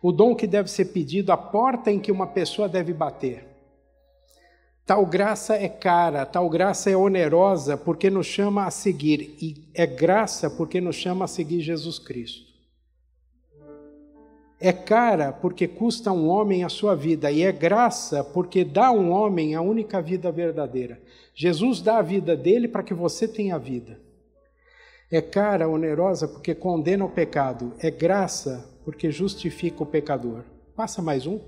[0.00, 3.46] O dom que deve ser pedido, a porta em que uma pessoa deve bater.
[4.84, 9.86] Tal graça é cara, tal graça é onerosa porque nos chama a seguir, e é
[9.86, 12.51] graça porque nos chama a seguir Jesus Cristo.
[14.64, 18.86] É cara porque custa a um homem a sua vida, e é graça porque dá
[18.86, 21.00] a um homem a única vida verdadeira.
[21.34, 23.98] Jesus dá a vida dele para que você tenha vida.
[25.10, 27.72] É cara, onerosa porque condena o pecado.
[27.80, 30.44] É graça porque justifica o pecador.
[30.76, 31.40] Passa mais um.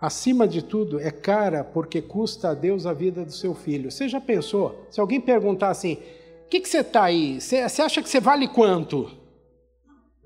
[0.00, 3.90] Acima de tudo, é cara porque custa a Deus a vida do seu filho.
[3.90, 4.86] Você já pensou?
[4.92, 5.94] Se alguém perguntar assim:
[6.46, 7.40] o que, que você está aí?
[7.40, 9.23] Você, você acha que você vale quanto?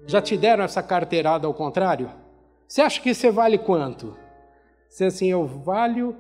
[0.09, 2.11] Já te deram essa carteirada ao contrário?
[2.67, 4.17] Você acha que você vale quanto?
[4.89, 6.17] Você assim, eu valho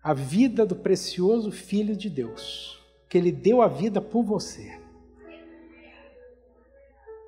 [0.00, 4.78] a vida do precioso Filho de Deus, que Ele deu a vida por você.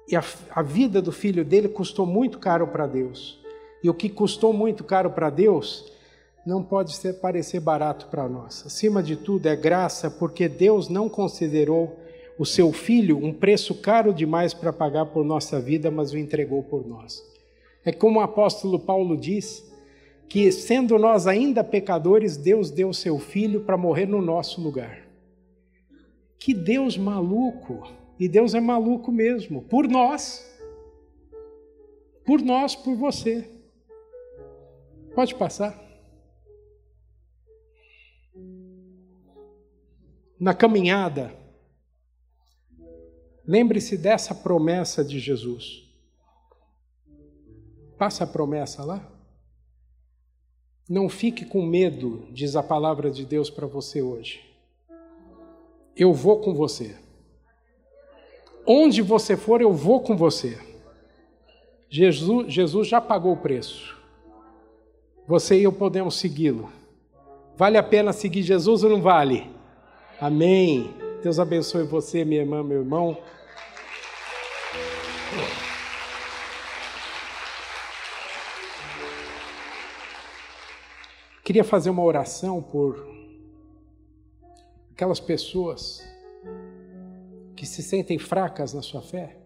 [0.09, 3.45] E a, a vida do filho dele custou muito caro para Deus.
[3.83, 5.93] E o que custou muito caro para Deus
[6.47, 8.63] não pode ser, parecer barato para nós.
[8.65, 11.99] Acima de tudo, é graça porque Deus não considerou
[12.39, 16.63] o seu filho um preço caro demais para pagar por nossa vida, mas o entregou
[16.63, 17.23] por nós.
[17.85, 19.65] É como o apóstolo Paulo diz,
[20.29, 25.07] que sendo nós ainda pecadores, Deus deu seu filho para morrer no nosso lugar.
[26.39, 27.87] Que Deus maluco!
[28.19, 30.45] E Deus é maluco mesmo, por nós.
[32.25, 33.49] Por nós, por você.
[35.15, 35.79] Pode passar.
[40.41, 41.35] Na caminhada,
[43.47, 45.85] lembre-se dessa promessa de Jesus.
[47.99, 49.07] Passa a promessa lá.
[50.89, 54.45] Não fique com medo, diz a palavra de Deus para você hoje.
[55.97, 56.97] Eu vou com você.
[58.67, 60.59] Onde você for, eu vou com você.
[61.89, 63.97] Jesus, Jesus já pagou o preço.
[65.27, 66.71] Você e eu podemos segui-lo.
[67.57, 69.51] Vale a pena seguir Jesus ou não vale?
[70.21, 71.06] Amém.
[71.27, 73.21] Deus abençoe você, minha irmã, meu irmão.
[81.43, 83.05] Queria fazer uma oração por
[84.93, 86.01] aquelas pessoas
[87.57, 89.37] que se sentem fracas na sua fé.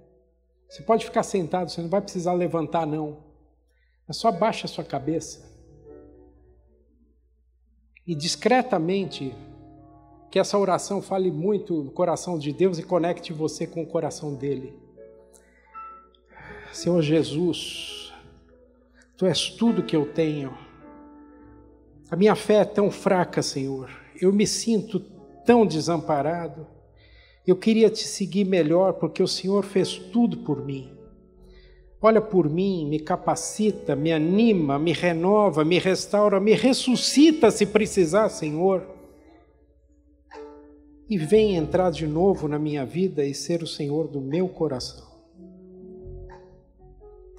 [0.68, 3.24] Você pode ficar sentado, você não vai precisar levantar, não.
[4.06, 5.48] É só baixa a sua cabeça.
[8.06, 9.32] e discretamente
[10.30, 14.34] que essa oração fale muito no coração de Deus e conecte você com o coração
[14.34, 14.72] dele.
[16.72, 18.12] Senhor Jesus,
[19.16, 20.56] tu és tudo que eu tenho.
[22.08, 23.90] A minha fé é tão fraca, Senhor.
[24.20, 25.00] Eu me sinto
[25.44, 26.66] tão desamparado.
[27.44, 30.96] Eu queria te seguir melhor porque o Senhor fez tudo por mim.
[32.00, 38.28] Olha por mim, me capacita, me anima, me renova, me restaura, me ressuscita se precisar,
[38.28, 38.99] Senhor.
[41.10, 45.10] E vem entrar de novo na minha vida e ser o Senhor do meu coração.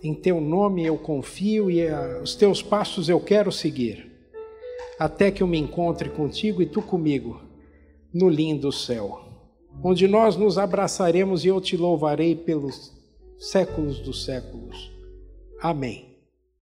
[0.03, 1.87] Em teu nome eu confio e
[2.21, 4.11] os teus passos eu quero seguir,
[4.99, 7.41] até que eu me encontre contigo e tu comigo
[8.13, 9.21] no lindo céu,
[9.81, 12.91] onde nós nos abraçaremos e eu te louvarei pelos
[13.37, 14.91] séculos dos séculos.
[15.61, 16.10] Amém.